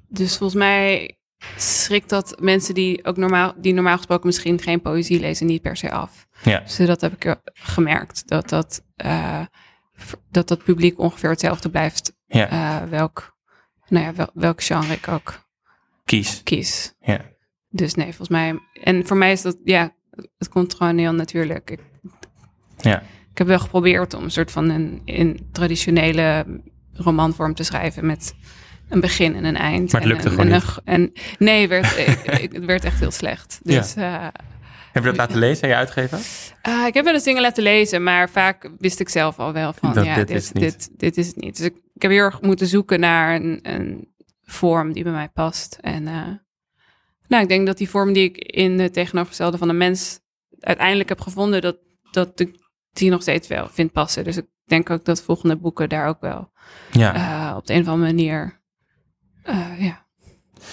dus 0.08 0.38
volgens 0.38 0.60
mij 0.60 1.18
schrikt 1.58 2.10
dat 2.10 2.36
mensen 2.40 2.74
die 2.74 3.06
ook 3.06 3.18
normaal, 3.18 3.54
die 3.58 3.74
normaal 3.74 3.98
gesproken 3.98 4.28
misschien 4.28 4.60
geen 4.62 4.82
poëzie 4.82 5.20
lezen, 5.20 5.46
niet 5.46 5.62
per 5.62 5.78
se 5.78 5.92
af. 5.92 6.28
Ja, 6.44 6.60
Dus 6.60 6.76
dat 6.76 7.02
heb 7.02 7.14
ik 7.24 7.36
gemerkt, 7.54 8.28
dat 8.28 8.50
dat, 8.50 8.82
eh, 8.96 9.42
dat 10.32 10.48
dat 10.48 10.64
publiek 10.64 11.00
ongeveer 11.00 11.30
hetzelfde 11.30 11.70
blijft, 11.70 12.14
ja. 12.26 12.50
eh, 12.50 12.90
welk, 12.90 13.36
nou 13.88 14.06
ja, 14.06 14.14
wel, 14.14 14.30
welk 14.34 14.64
genre 14.64 14.94
ik 14.94 15.08
ook 15.08 15.40
kies. 16.06 16.42
kies. 16.44 16.94
Ja. 17.00 17.36
Dus 17.78 17.94
nee, 17.94 18.06
volgens 18.06 18.30
mij. 18.30 18.60
En 18.84 19.08
voor 19.08 19.18
mij 19.18 19.32
is 19.32 19.42
dat, 19.42 19.58
ja, 19.64 19.96
het 20.38 20.50
komt 20.50 20.74
gewoon 20.74 20.98
heel 20.98 21.14
natuurlijk. 21.14 21.70
Ik, 21.72 21.80
Ja. 22.78 23.02
ik 23.32 23.38
heb 23.38 23.48
wel 23.48 23.60
geprobeerd 23.60 24.14
om 24.14 24.24
een 24.24 24.32
soort 24.32 24.52
van 24.52 24.70
een 24.70 25.02
in 25.06 25.50
traditionele 25.52 26.46
romanvorm 26.94 27.54
te 27.54 27.64
schrijven 27.64 28.06
met 28.06 28.34
een 28.90 29.00
begin 29.00 29.36
en 29.36 29.44
een 29.46 29.56
eind. 29.58 29.92
Maar 29.92 30.02
het 30.02 30.10
en 30.10 30.16
lukte 30.16 30.30
een- 30.30 30.36
gewoon 30.36 30.52
en, 30.86 31.04
niet. 31.04 31.16
en 31.36 31.46
nee, 31.46 31.68
werd, 31.68 31.98
ik, 31.98 32.20
ik- 32.44 32.54
het 32.54 32.66
werd 32.66 32.84
echt 32.84 33.00
heel 33.00 33.12
slecht. 33.12 33.60
Dus 33.64 33.96
eh, 33.96 34.28
Heb 34.92 35.04
je 35.04 35.10
dat 35.10 35.18
laten 35.18 35.38
lezen 35.38 35.64
aan 35.64 35.70
je 35.70 35.76
uitgever? 35.76 36.20
ah, 36.62 36.88
ik 36.88 36.94
heb 36.94 37.04
wel 37.06 37.14
eens 37.14 37.24
dingen 37.24 37.42
laten 37.42 37.64
lezen, 37.64 38.04
maar 38.04 38.30
vaak 38.30 38.70
wist 38.78 39.00
ik 39.00 39.10
zelf 39.10 39.40
al 39.40 39.54
wel 39.54 39.74
van, 39.74 39.94
Dat 39.94 40.06
ja, 40.06 40.16
dit 40.16 40.28
dit, 40.28 40.38
is 40.38 40.50
dit, 40.50 40.90
dit, 41.00 41.18
is 41.18 41.28
het 41.28 41.36
niet. 41.36 41.58
Dus 41.58 41.66
ik, 41.66 41.76
ik 41.94 42.02
heb 42.02 42.12
heel 42.12 42.24
erg 42.24 42.42
moeten 42.42 42.68
zoeken 42.68 43.00
naar 43.00 43.36
een, 43.36 43.60
een 43.62 44.08
vorm 44.44 44.94
die 44.94 45.04
bij 45.04 45.12
mij 45.12 45.30
past. 45.30 45.78
En 45.82 46.08
eh, 46.08 46.22
nou, 47.28 47.44
ik 47.44 47.50
denk 47.50 47.66
dat 47.66 47.78
die 47.78 47.90
vorm 47.90 48.14
die 48.14 48.24
ik 48.24 48.38
in 48.38 48.78
de 48.78 48.90
tegenovergestelde 48.90 49.58
van 49.58 49.68
de 49.68 49.74
mens 49.74 50.20
uiteindelijk 50.60 51.10
heb 51.10 51.22
gevonden, 51.22 51.62
dat, 51.62 51.78
dat 52.12 52.40
ik 52.40 52.56
die 52.94 53.10
nog 53.10 53.22
steeds 53.22 53.48
wel 53.48 53.68
vind 53.72 53.92
passen. 53.92 54.24
Dus 54.24 54.38
ik 54.38 54.46
denk 54.66 54.90
ook 54.90 55.06
dat 55.06 55.22
volgende 55.22 55.56
boeken 55.58 55.90
daar 55.90 56.08
ook 56.08 56.22
wel 56.22 56.52
Ja. 56.92 57.14
eh, 57.52 57.58
op 57.58 57.68
de 57.68 57.74
een 57.74 57.82
of 57.82 57.88
andere 57.88 58.12
manier 58.14 58.62
eh, 59.44 59.72
ja, 59.80 60.06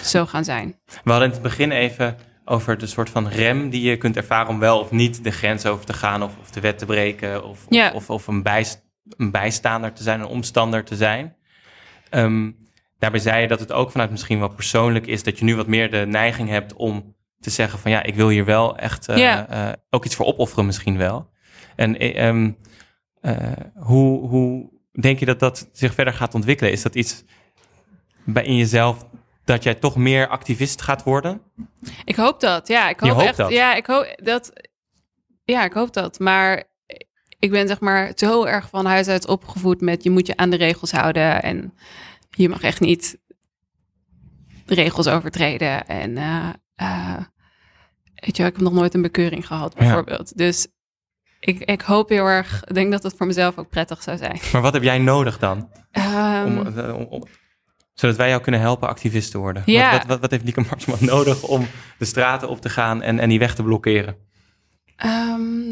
zo 0.01 0.25
gaan 0.25 0.43
zijn. 0.43 0.79
We 1.03 1.09
hadden 1.11 1.27
in 1.27 1.33
het 1.33 1.43
begin 1.43 1.71
even 1.71 2.17
over 2.45 2.77
de 2.77 2.87
soort 2.87 3.09
van 3.09 3.27
rem 3.27 3.69
die 3.69 3.81
je 3.89 3.97
kunt 3.97 4.15
ervaren 4.17 4.49
om 4.49 4.59
wel 4.59 4.79
of 4.79 4.91
niet 4.91 5.23
de 5.23 5.31
grens 5.31 5.65
over 5.65 5.85
te 5.85 5.93
gaan 5.93 6.23
of, 6.23 6.37
of 6.41 6.51
de 6.51 6.59
wet 6.59 6.77
te 6.77 6.85
breken 6.85 7.43
of, 7.43 7.65
Ja. 7.69 7.91
of, 7.91 8.09
of, 8.09 8.27
een, 8.27 8.43
bijst, 8.43 8.83
een 9.17 9.31
bijstaander 9.31 9.93
te 9.93 10.03
zijn, 10.03 10.19
een 10.19 10.25
omstander 10.25 10.83
te 10.83 10.95
zijn. 10.95 11.35
Ehm, 12.09 12.51
daarbij 13.05 13.31
zei 13.31 13.41
je 13.41 13.47
dat 13.47 13.59
het 13.59 13.71
ook 13.71 13.91
vanuit 13.91 14.11
misschien 14.11 14.39
wel 14.39 14.49
persoonlijk 14.49 15.07
is 15.07 15.23
dat 15.23 15.39
je 15.39 15.45
nu 15.45 15.55
wat 15.55 15.67
meer 15.67 15.91
de 15.91 16.05
neiging 16.07 16.49
hebt 16.49 16.73
om 16.73 17.15
te 17.39 17.49
zeggen 17.49 17.79
van 17.79 17.91
ja, 17.91 18.03
ik 18.03 18.15
wil 18.15 18.29
hier 18.29 18.45
wel 18.45 18.77
echt 18.77 19.07
eh, 19.07 19.71
ook 19.89 20.05
iets 20.05 20.15
voor 20.15 20.25
opofferen 20.25 20.65
misschien 20.65 20.97
wel. 20.97 21.29
En 21.75 21.97
eh, 21.97 22.27
ehm, 22.27 22.51
eh, 23.21 23.35
hoe, 23.75 24.27
hoe 24.27 24.69
denk 24.91 25.19
je 25.19 25.25
dat 25.25 25.39
dat 25.39 25.69
zich 25.71 25.93
verder 25.93 26.13
gaat 26.13 26.33
ontwikkelen? 26.33 26.71
Is 26.71 26.81
dat 26.81 26.95
iets 26.95 27.23
bij 28.23 28.43
in 28.43 28.55
jezelf 28.55 29.05
dat 29.43 29.63
jij 29.63 29.75
toch 29.75 29.95
meer 29.95 30.27
activist 30.27 30.81
gaat 30.81 31.03
worden? 31.03 31.41
Ik 32.05 32.15
hoop 32.15 32.39
dat, 32.39 32.67
ja. 32.67 32.89
Ik 32.89 32.99
hoop 32.99 33.19
echt, 33.19 33.37
dat? 33.37 33.51
Ja, 33.51 33.75
ik 33.75 33.85
hoop 33.85 34.19
dat. 34.23 34.51
Ja, 35.43 35.63
ik 35.63 35.73
hoop 35.73 35.93
dat. 35.93 36.19
Maar 36.19 36.63
ik 37.39 37.51
ben 37.51 37.67
zeg 37.67 37.79
maar 37.79 38.11
zo 38.15 38.43
erg 38.43 38.69
van 38.69 38.85
huis 38.85 39.07
uit 39.07 39.27
opgevoed 39.27 39.81
met 39.81 40.03
je 40.03 40.09
moet 40.09 40.27
je 40.27 40.37
aan 40.37 40.49
de 40.49 40.57
regels 40.57 40.91
houden 40.91 41.43
en 41.43 41.73
je 42.35 42.49
mag 42.49 42.61
echt 42.61 42.79
niet 42.79 43.17
de 44.65 44.73
regels 44.75 45.07
overtreden. 45.07 45.87
En 45.87 46.17
eh, 46.17 46.49
eh, 46.75 47.17
weet 48.15 48.37
je, 48.37 48.43
ik 48.43 48.53
heb 48.53 48.57
nog 48.57 48.73
nooit 48.73 48.93
een 48.93 49.01
bekeuring 49.01 49.47
gehad, 49.47 49.73
Ja. 49.73 49.79
bijvoorbeeld. 49.79 50.37
Dus 50.37 50.67
ik, 51.39 51.59
ik 51.59 51.81
hoop 51.81 52.09
heel 52.09 52.25
erg, 52.25 52.63
ik 52.65 52.73
denk 52.73 52.91
dat 52.91 53.03
het 53.03 53.13
voor 53.17 53.27
mezelf 53.27 53.57
ook 53.57 53.69
prettig 53.69 54.03
zou 54.03 54.17
zijn. 54.17 54.39
Maar 54.51 54.61
wat 54.61 54.73
heb 54.73 54.83
jij 54.83 54.97
nodig 54.99 55.39
dan? 55.39 55.69
Ehm, 55.91 56.45
Om, 56.57 56.77
eh, 56.77 56.95
om- 56.95 57.03
om- 57.09 57.23
zodat 57.93 58.15
wij 58.15 58.29
jou 58.29 58.41
kunnen 58.41 58.59
helpen 58.61 58.87
activist 58.87 59.31
te 59.31 59.37
worden. 59.37 59.63
Ja. 59.65 59.91
Wat, 59.91 60.05
wat, 60.05 60.19
wat, 60.19 60.31
heeft 60.31 60.43
Lieke 60.43 60.61
Marsman 60.69 60.97
nodig 61.15 61.43
om 61.43 61.67
de 61.97 62.05
straten 62.05 62.49
op 62.49 62.61
te 62.61 62.69
gaan 62.69 63.01
en, 63.01 63.19
en 63.19 63.29
die 63.29 63.39
weg 63.39 63.55
te 63.55 63.63
blokkeren? 63.63 64.17
Ehm, 64.95 65.65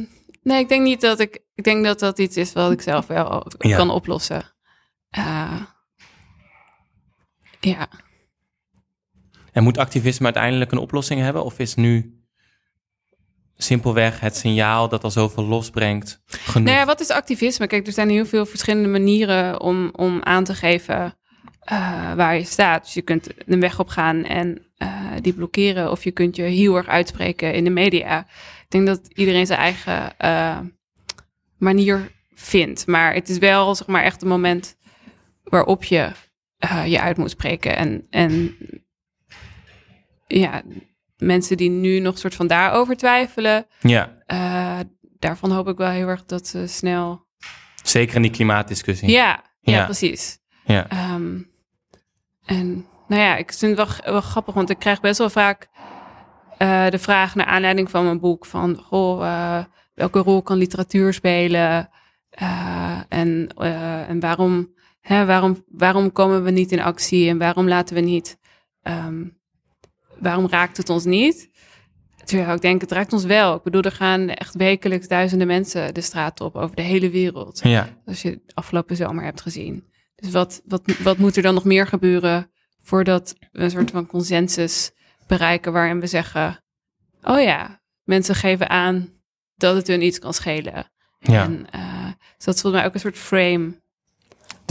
nee, 0.44 0.60
ik 0.60 0.70
denk 0.70 0.84
niet 0.84 1.02
dat 1.02 1.20
ik. 1.20 1.40
Ik 1.56 1.64
denk 1.64 1.86
dat 1.86 2.00
dat 2.00 2.20
iets 2.20 2.38
is 2.38 2.54
wat 2.54 2.72
ik 2.72 2.82
zelf 2.82 3.08
wel 3.08 3.46
Ja. 3.58 3.78
kan 3.78 3.90
oplossen. 3.90 4.44
Eh, 5.10 5.54
ja. 7.64 7.88
En 9.52 9.64
moet 9.64 9.78
activisme 9.78 10.26
uiteindelijk 10.26 10.72
een 10.72 10.78
oplossing 10.78 11.22
hebben? 11.22 11.44
Of 11.44 11.60
is 11.60 11.76
nu 11.76 12.24
simpelweg 13.58 14.20
het 14.20 14.36
signaal 14.36 14.90
dat 14.90 15.04
al 15.04 15.12
zoveel 15.12 15.44
losbrengt 15.44 16.22
genoeg? 16.26 16.68
Nou 16.68 16.78
ja, 16.78 16.86
wat 16.86 17.00
is 17.00 17.10
activisme? 17.10 17.68
Kijk, 17.68 17.88
er 17.88 17.94
zijn 17.94 18.10
heel 18.10 18.26
veel 18.26 18.46
verschillende 18.46 18.90
manieren 18.90 19.62
om, 19.62 19.90
om 19.96 20.20
aan 20.24 20.44
te 20.44 20.54
geven 20.54 21.18
eh, 21.60 22.14
waar 22.14 22.36
je 22.36 22.44
staat. 22.44 22.84
Dus 22.84 22.94
je 22.94 23.02
kunt 23.02 23.28
een 23.46 23.60
weg 23.60 23.80
op 23.80 23.88
gaan 23.88 24.24
en 24.24 24.66
eh, 24.78 25.12
die 25.22 25.34
blokkeren. 25.34 25.92
Of 25.92 26.04
je 26.04 26.12
kunt 26.12 26.36
je 26.36 26.42
heel 26.42 26.76
erg 26.76 26.88
uitspreken 26.88 27.54
in 27.54 27.64
de 27.64 27.70
media. 27.70 28.20
Ik 28.64 28.70
denk 28.70 28.88
dat 28.88 29.08
iedereen 29.14 29.46
zijn 29.46 29.60
eigen 29.60 30.18
eh, 30.18 30.60
manier 31.58 32.12
vindt. 32.34 32.88
Maar 32.88 33.14
het 33.14 33.30
is 33.30 33.38
wel 33.38 33.76
zeg 33.76 33.88
maar 33.88 34.04
echt 34.04 34.22
een 34.22 34.28
moment 34.28 34.76
waarop 35.44 35.84
je 35.84 36.12
eh, 36.70 36.86
je 36.88 37.02
uit 37.02 37.18
moet 37.18 37.30
spreken. 37.30 37.76
En, 37.78 38.08
en 38.10 38.56
ja, 40.28 40.62
mensen 41.18 41.58
die 41.58 41.70
nu 41.70 42.00
nog 42.00 42.18
soort 42.18 42.36
van 42.36 42.48
daarover 42.48 42.98
twijfelen, 42.98 43.66
Ja, 43.80 44.18
eh, 44.26 44.80
daarvan 45.20 45.52
hoop 45.52 45.68
ik 45.68 45.78
wel 45.78 45.90
heel 45.90 46.08
erg 46.08 46.26
dat 46.26 46.48
ze 46.48 46.68
snel. 46.68 47.26
zeker 47.84 48.16
in 48.16 48.22
die 48.22 48.32
klimaatdiscussie. 48.32 49.10
Ja, 49.10 49.44
ja, 49.62 49.74
Ja. 49.78 49.86
precies. 49.86 50.38
Ja. 50.66 50.90
Ehm, 50.90 51.38
en 52.46 52.86
nou 53.08 53.22
ja, 53.22 53.36
ik 53.36 53.54
vind 53.54 53.78
het 53.78 53.88
wel, 54.04 54.12
wel 54.14 54.22
grappig, 54.22 54.54
want 54.54 54.70
ik 54.70 54.80
krijg 54.80 55.02
best 55.02 55.18
wel 55.18 55.30
vaak 55.30 55.70
eh, 56.58 56.90
de 56.90 57.00
vraag 57.00 57.36
naar 57.36 57.46
aanleiding 57.46 57.90
van 57.90 58.04
mijn 58.06 58.20
boek: 58.20 58.46
van 58.46 58.76
goh, 58.76 59.60
welke 59.94 60.20
rol 60.20 60.42
kan 60.42 60.58
literatuur 60.58 61.14
spelen? 61.14 61.90
En 63.10 63.48
en 64.08 64.20
waarom, 64.20 64.74
hè, 65.04 65.26
waarom, 65.26 65.64
waarom 65.68 66.12
komen 66.12 66.44
we 66.44 66.52
niet 66.52 66.72
in 66.72 66.82
actie 66.82 67.30
en 67.30 67.38
waarom 67.38 67.68
laten 67.68 67.96
we 67.96 68.02
niet? 68.02 68.38
ehm, 68.82 69.26
waarom 70.20 70.48
raakt 70.50 70.78
het 70.78 70.90
ons 70.90 71.06
niet? 71.06 71.50
Terwijl 72.24 72.56
ik 72.56 72.62
denk, 72.62 72.82
het 72.82 72.92
raakt 72.92 73.14
ons 73.14 73.24
wel. 73.24 73.56
Ik 73.56 73.64
bedoel, 73.64 73.82
er 73.82 73.92
gaan 73.92 74.30
echt 74.30 74.56
wekelijks 74.56 75.08
duizenden 75.08 75.48
mensen 75.48 75.94
de 75.94 76.02
straat 76.02 76.42
op 76.42 76.56
over 76.56 76.76
de 76.76 76.82
hele 76.82 77.10
wereld. 77.10 77.60
Ja, 77.64 77.90
Als 78.06 78.22
je 78.22 78.30
het 78.30 78.52
afgelopen 78.54 78.96
zomer 78.96 79.24
hebt 79.24 79.42
gezien. 79.42 79.92
Dus 80.16 80.32
wat, 80.32 80.62
wat, 80.66 80.82
wat 81.00 81.18
moet 81.18 81.36
er 81.36 81.42
dan 81.44 81.54
nog 81.54 81.64
meer 81.64 81.88
gebeuren 81.88 82.52
voordat 82.84 83.36
we 83.52 83.60
een 83.62 83.72
soort 83.72 83.92
van 83.92 84.08
consensus 84.08 84.92
bereiken 85.28 85.74
waarin 85.74 86.00
we 86.00 86.08
zeggen, 86.08 86.64
oh 87.22 87.42
ja, 87.42 87.82
mensen 88.04 88.36
geven 88.36 88.70
aan 88.70 89.10
dat 89.56 89.76
het 89.76 89.88
hun 89.88 90.02
iets 90.02 90.20
kan 90.20 90.34
schelen. 90.34 90.92
ja. 91.20 91.44
En, 91.44 91.70
eh, 91.72 92.06
dus 92.38 92.46
dat 92.46 92.56
is 92.56 92.62
volgens 92.62 92.82
mij 92.82 92.86
ook 92.86 92.94
een 92.94 93.00
soort 93.00 93.18
frame. 93.18 93.82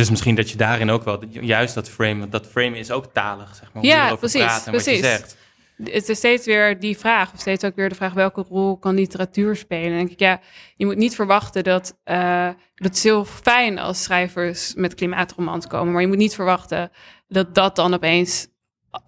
Dus 0.03 0.11
misschien 0.11 0.35
dat 0.35 0.51
je 0.51 0.57
daarin 0.57 0.91
ook 0.91 1.05
wel, 1.05 1.23
juist 1.31 1.75
dat 1.75 1.88
frame, 1.91 2.19
want 2.19 2.33
dat 2.33 2.47
frame 2.47 2.79
is 2.79 2.91
ook 2.91 3.07
talig, 3.12 3.55
zeg 3.55 3.73
maar. 3.73 3.83
Hoe 3.83 3.91
Ja, 3.93 4.09
je 4.09 4.17
precies, 4.17 4.41
praat 4.45 4.67
en 4.67 4.73
wat 4.73 4.85
je 4.85 4.91
precies. 4.91 5.07
zegt. 5.09 5.37
Het 5.85 6.09
is 6.09 6.19
steeds 6.19 6.47
weer 6.47 6.81
die 6.81 6.99
vraag, 6.99 7.33
of 7.33 7.41
steeds 7.41 7.65
ook 7.65 7.77
weer 7.77 7.88
de 7.88 7.95
vraag 7.95 8.12
welke 8.12 8.45
rol 8.49 8.77
kan 8.79 8.95
literatuur 8.95 9.57
spelen. 9.57 9.88
Dan 9.88 9.99
denk 9.99 10.11
ik, 10.11 10.21
ja, 10.21 10.41
je 10.77 10.85
moet 10.87 10.97
niet 10.97 11.15
verwachten 11.15 11.65
dat, 11.65 11.99
eh 12.05 12.49
dat 12.75 12.95
is 12.95 13.03
heel 13.03 13.25
fijn 13.25 13.79
als 13.79 14.03
schrijvers 14.03 14.75
met 14.75 14.95
klimaatromans 14.95 15.67
komen, 15.67 15.93
maar 15.93 16.03
je 16.03 16.09
moet 16.09 16.17
niet 16.17 16.35
verwachten 16.35 16.91
dat 17.29 17.55
dat 17.55 17.77
dan 17.77 17.95
opeens 17.95 18.47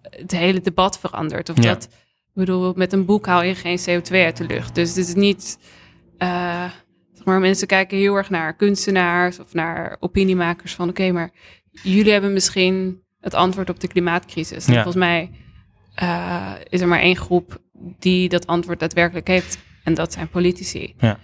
het 0.01 0.31
hele 0.33 0.61
debat 0.61 0.99
verandert. 0.99 1.49
Of 1.49 1.57
Ja. 1.57 1.63
dat, 1.75 1.85
ik 1.85 1.91
bedoel, 2.35 2.73
met 2.77 2.93
een 2.93 3.05
boek 3.05 3.27
haal 3.27 3.43
je 3.43 3.55
geen 3.55 3.79
CO2 3.79 4.11
uit 4.25 4.37
de 4.37 4.47
lucht. 4.47 4.75
Dus 4.75 4.89
het 4.89 4.99
is 4.99 5.15
niet, 5.15 5.59
eh, 6.19 6.65
maar 7.25 7.41
mensen 7.41 7.67
kijken 7.67 7.99
heel 7.99 8.15
erg 8.15 8.31
naar 8.31 8.57
kunstenaars 8.57 9.39
of 9.39 9.55
naar 9.55 9.97
opiniemakers 10.01 10.75
van, 10.75 10.89
oké, 10.89 11.13
maar 11.13 11.31
jullie 11.71 12.13
hebben 12.13 12.33
misschien 12.33 13.03
het 13.21 13.35
antwoord 13.35 13.71
op 13.71 13.81
de 13.81 13.89
klimaatcrisis. 13.89 14.67
Ja. 14.67 14.73
volgens 14.73 14.95
mij 14.95 15.31
eh, 15.95 16.53
is 16.69 16.81
er 16.81 16.89
maar 16.89 17.01
één 17.01 17.17
groep 17.17 17.61
die 17.99 18.29
dat 18.29 18.47
antwoord 18.47 18.81
daadwerkelijk 18.81 19.29
heeft. 19.29 19.59
En 19.85 19.95
dat 19.95 20.13
zijn 20.13 20.29
politici. 20.29 20.95
Ja. 20.99 21.19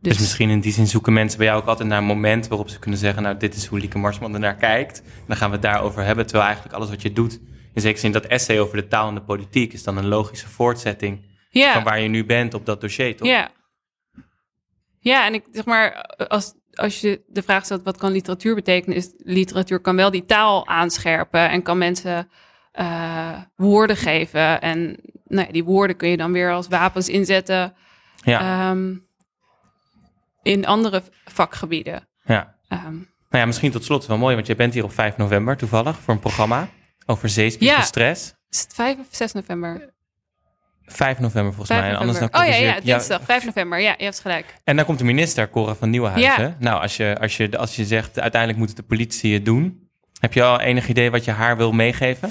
Dus, 0.00 0.12
Dus, 0.12 0.20
misschien 0.20 0.50
in 0.50 0.60
die 0.60 0.72
zin 0.72 0.86
zoeken 0.86 1.12
mensen 1.12 1.38
bij 1.38 1.46
jou 1.46 1.60
ook 1.60 1.68
altijd 1.68 1.88
naar 1.88 1.98
een 1.98 2.04
moment 2.04 2.48
waarop 2.48 2.68
ze 2.68 2.78
kunnen 2.78 2.98
zeggen, 2.98 3.22
nou, 3.22 3.36
dit 3.36 3.54
is 3.54 3.66
hoe 3.66 3.78
Lieke 3.78 3.98
Marsman 3.98 4.34
er 4.34 4.40
naar 4.40 4.56
kijkt. 4.56 5.02
En 5.02 5.24
dan 5.26 5.36
gaan 5.36 5.48
we 5.48 5.54
het 5.54 5.64
daarover 5.64 6.04
hebben, 6.04 6.24
terwijl 6.26 6.46
eigenlijk 6.46 6.76
alles 6.76 6.88
wat 6.90 7.02
je 7.02 7.12
doet, 7.12 7.40
in 7.74 7.80
zekere 7.80 8.00
zin 8.00 8.12
dat 8.12 8.26
essay 8.26 8.60
over 8.60 8.76
de 8.76 8.88
taal 8.88 9.08
en 9.08 9.14
de 9.14 9.22
politiek, 9.22 9.72
is 9.72 9.82
dan 9.82 9.96
een 9.96 10.06
logische 10.06 10.48
voortzetting 10.48 11.24
ja, 11.50 11.72
van 11.72 11.84
waar 11.84 12.00
je 12.00 12.08
nu 12.08 12.24
bent 12.24 12.54
op 12.54 12.66
dat 12.66 12.80
dossier, 12.80 13.16
toch? 13.16 13.28
ja. 13.28 13.50
Ja, 15.02 15.26
en 15.26 15.34
ik 15.34 15.44
zeg 15.52 15.64
maar, 15.64 15.92
als, 16.28 16.54
als 16.72 17.00
je 17.00 17.22
de 17.26 17.42
vraag 17.42 17.64
stelt 17.64 17.82
wat 17.82 17.96
kan 17.96 18.12
literatuur 18.12 18.54
betekenen, 18.54 18.96
is 18.96 19.12
literatuur 19.16 19.80
kan 19.80 19.96
wel 19.96 20.10
die 20.10 20.24
taal 20.24 20.66
aanscherpen 20.66 21.50
en 21.50 21.62
kan 21.62 21.78
mensen 21.78 22.28
eh, 22.72 23.38
woorden 23.56 23.96
geven. 23.96 24.60
En 24.60 24.96
nou 25.24 25.46
ja, 25.46 25.52
die 25.52 25.64
woorden 25.64 25.96
kun 25.96 26.08
je 26.08 26.16
dan 26.16 26.32
weer 26.32 26.52
als 26.52 26.68
wapens 26.68 27.08
inzetten 27.08 27.74
Ja, 28.24 28.70
ehm, 28.70 28.94
in 30.42 30.66
andere 30.66 31.02
vakgebieden. 31.24 32.08
ja. 32.24 32.56
Ehm, 32.68 32.94
Nou 32.94 33.44
ja, 33.44 33.46
misschien 33.46 33.70
tot 33.70 33.84
slot 33.84 34.02
is 34.02 34.08
wel 34.08 34.18
mooi, 34.18 34.34
want 34.34 34.46
je 34.46 34.54
bent 34.54 34.74
hier 34.74 34.84
op 34.84 34.92
5 34.92 35.16
november 35.16 35.56
toevallig 35.56 35.98
voor 36.00 36.14
een 36.14 36.20
programma 36.20 36.68
over 37.06 37.28
zeespiegelstress. 37.28 38.34
is 38.50 38.60
het 38.60 38.74
5 38.74 38.98
of 38.98 39.06
6 39.10 39.32
november? 39.32 39.90
5 40.86 41.18
november 41.18 41.52
volgens 41.54 41.68
5 41.68 41.80
mij. 41.80 41.90
En 41.90 41.96
anders 41.96 42.18
dan 42.18 42.28
oh 42.32 42.46
ja, 42.46 42.80
dinsdag, 42.80 43.20
5 43.24 43.44
november. 43.44 43.80
Ja, 43.80 43.94
je 43.98 44.04
hebt 44.04 44.20
gelijk. 44.20 44.54
En 44.64 44.76
dan 44.76 44.84
komt 44.84 44.98
de 44.98 45.04
minister, 45.04 45.50
Cora 45.50 45.74
van 45.74 45.90
Nieuwenhuizen. 45.90 46.44
Ja. 46.44 46.56
Nou, 46.58 46.80
als 46.82 46.96
je, 46.96 47.16
als, 47.20 47.36
je, 47.36 47.58
als 47.58 47.76
je 47.76 47.84
zegt, 47.84 48.20
uiteindelijk 48.20 48.60
moet 48.60 48.68
het 48.68 48.76
de 48.76 48.82
politie 48.82 49.34
het 49.34 49.44
doen. 49.44 49.90
Heb 50.20 50.32
je 50.32 50.42
al 50.42 50.60
enig 50.60 50.88
idee 50.88 51.10
wat 51.10 51.24
je 51.24 51.30
haar 51.30 51.56
wil 51.56 51.72
meegeven? 51.72 52.30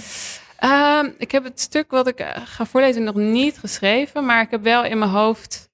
Ehm, 0.58 1.06
ik 1.18 1.32
heb 1.32 1.44
het 1.44 1.60
stuk 1.60 1.92
wat 1.92 2.08
ik 2.08 2.20
eh, 2.20 2.42
ga 2.46 2.66
voorlezen 2.66 3.04
nog 3.04 3.16
niet 3.16 3.58
geschreven, 3.58 4.26
maar 4.26 4.42
ik 4.42 4.52
heb 4.52 4.64
wel 4.64 4.84
in 4.86 4.98
mijn 4.98 5.12
hoofd. 5.12 5.70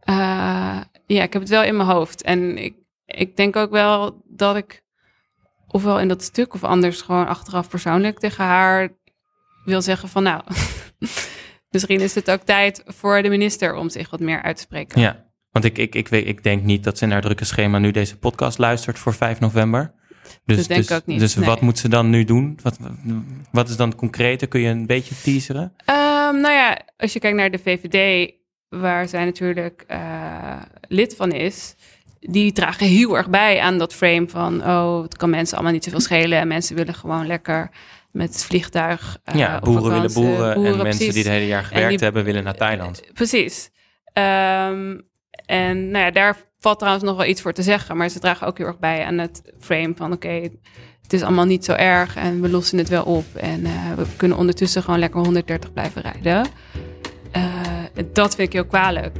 eh, 0.00 0.80
ja, 1.06 1.22
ik 1.22 1.32
heb 1.32 1.42
het 1.42 1.50
wel 1.50 1.62
in 1.62 1.76
mijn 1.76 1.88
hoofd. 1.88 2.22
En 2.22 2.58
ik, 2.58 2.74
ik 3.06 3.36
denk 3.36 3.56
ook 3.56 3.70
wel 3.70 4.22
dat 4.24 4.56
ik, 4.56 4.82
ofwel 5.66 6.00
in 6.00 6.08
dat 6.08 6.22
stuk 6.22 6.54
of 6.54 6.64
anders 6.64 7.00
gewoon 7.00 7.26
achteraf 7.26 7.68
persoonlijk 7.68 8.18
tegen 8.18 8.44
haar 8.44 8.88
wil 9.64 9.82
zeggen 9.82 10.08
van 10.08 10.22
nou, 10.22 10.42
misschien 11.70 12.00
is 12.00 12.14
het 12.14 12.30
ook 12.30 12.42
tijd 12.42 12.82
voor 12.86 13.22
de 13.22 13.28
minister 13.28 13.74
om 13.74 13.90
zich 13.90 14.10
wat 14.10 14.20
meer 14.20 14.42
uit 14.42 14.56
te 14.56 14.62
spreken. 14.62 15.00
Ja, 15.00 15.24
want 15.50 15.64
ik, 15.64 15.78
ik, 15.78 15.94
ik, 15.94 16.08
weet, 16.08 16.26
ik 16.26 16.42
denk 16.42 16.62
niet 16.62 16.84
dat 16.84 16.98
ze 16.98 17.04
in 17.04 17.10
haar 17.10 17.20
drukke 17.20 17.44
schema 17.44 17.78
nu 17.78 17.90
deze 17.90 18.18
podcast 18.18 18.58
luistert 18.58 18.98
voor 18.98 19.14
5 19.14 19.40
november. 19.40 19.92
Dus, 20.44 20.56
Dat 20.56 20.68
denk 20.68 20.80
dus, 20.80 20.90
ik 20.90 20.96
ook 20.96 21.06
niet, 21.06 21.20
Dus 21.20 21.34
nee. 21.34 21.46
wat 21.46 21.60
moet 21.60 21.78
ze 21.78 21.88
dan 21.88 22.10
nu 22.10 22.24
doen? 22.24 22.58
Wat, 22.62 22.78
wat 23.50 23.68
is 23.68 23.76
dan 23.76 23.94
concreter? 23.94 24.48
Kun 24.48 24.60
je 24.60 24.68
een 24.68 24.86
beetje 24.86 25.14
teaseren? 25.22 25.72
Ehm, 25.84 26.40
nou 26.40 26.54
ja, 26.54 26.78
als 26.96 27.12
je 27.12 27.18
kijkt 27.18 27.36
naar 27.36 27.50
de 27.50 27.58
VVD, 27.58 28.32
waar 28.68 29.08
zij 29.08 29.24
natuurlijk 29.24 29.84
eh, 29.86 30.62
lid 30.88 31.16
van 31.16 31.32
is, 31.32 31.74
die 32.20 32.52
dragen 32.52 32.86
heel 32.86 33.16
erg 33.16 33.30
bij 33.30 33.60
aan 33.60 33.78
dat 33.78 33.94
frame 33.94 34.28
van, 34.28 34.62
oh, 34.64 35.02
het 35.02 35.16
kan 35.16 35.30
mensen 35.30 35.54
allemaal 35.54 35.72
niet 35.72 35.84
zoveel 35.84 36.00
schelen 36.00 36.38
en 36.38 36.48
mensen 36.48 36.76
willen 36.76 36.94
gewoon 36.94 37.26
lekker 37.26 37.70
met 38.12 38.28
het 38.32 38.44
vliegtuig. 38.44 39.18
eh, 39.24 39.34
ja, 39.34 39.58
boeren 39.58 39.92
willen 39.92 40.12
boeren, 40.12 40.54
en 40.54 40.60
mensen 40.62 40.78
precies. 40.80 41.12
die 41.14 41.22
het 41.22 41.32
hele 41.32 41.46
jaar 41.46 41.64
gewerkt 41.64 41.88
die- 41.88 41.98
hebben 41.98 42.24
willen 42.24 42.44
naar 42.44 42.54
Thailand. 42.56 43.02
Precies. 43.14 43.70
Ehm, 44.12 44.98
en 45.46 45.90
nou 45.90 46.04
ja, 46.04 46.10
daar 46.10 46.36
valt 46.58 46.78
trouwens 46.78 47.04
nog 47.04 47.16
wel 47.16 47.26
iets 47.26 47.40
voor 47.40 47.52
te 47.52 47.62
zeggen, 47.62 47.96
maar 47.96 48.08
ze 48.08 48.18
dragen 48.18 48.46
ook 48.46 48.58
heel 48.58 48.66
erg 48.66 48.78
bij 48.78 49.04
aan 49.04 49.18
het 49.18 49.42
frame 49.60 49.92
van, 49.96 50.12
oké, 50.12 50.28
het 51.02 51.12
is 51.12 51.22
allemaal 51.22 51.44
niet 51.44 51.64
zo 51.64 51.72
erg 51.72 52.16
en 52.16 52.40
we 52.40 52.48
lossen 52.48 52.78
het 52.78 52.88
wel 52.88 53.04
op 53.04 53.24
en 53.34 53.64
eh, 53.64 53.72
we 53.96 54.04
kunnen 54.16 54.36
ondertussen 54.38 54.82
gewoon 54.82 54.98
lekker 54.98 55.20
130 55.20 55.72
blijven 55.72 56.02
rijden. 56.02 56.46
Eh, 57.30 57.42
dat 58.12 58.34
vind 58.34 58.48
ik 58.48 58.52
heel 58.54 58.66
kwalijk. 58.66 59.16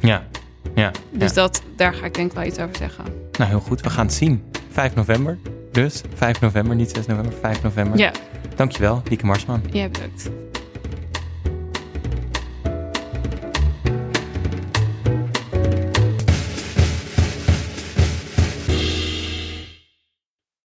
Ja, 0.00 0.26
ja. 0.74 0.90
Dus 1.10 1.28
ja. 1.28 1.34
dat, 1.34 1.62
daar 1.76 1.94
ga 1.94 2.04
ik 2.04 2.14
denk 2.14 2.30
ik 2.30 2.36
wel 2.36 2.46
iets 2.46 2.58
over 2.58 2.76
zeggen. 2.76 3.04
Nou, 3.38 3.50
heel 3.50 3.60
goed. 3.60 3.80
We 3.80 3.90
gaan 3.90 4.06
het 4.06 4.14
zien. 4.14 4.44
5 4.70 4.94
november. 4.94 5.38
Dus 5.72 6.00
5 6.14 6.40
november, 6.40 6.76
niet 6.76 6.90
6 6.90 7.06
november, 7.06 7.32
5 7.40 7.62
november. 7.62 7.98
Ja, 7.98 8.12
Dankjewel, 8.56 9.02
Lieke 9.08 9.26
Marsman. 9.26 9.62
jij 9.72 9.90
bedankt. 9.90 10.30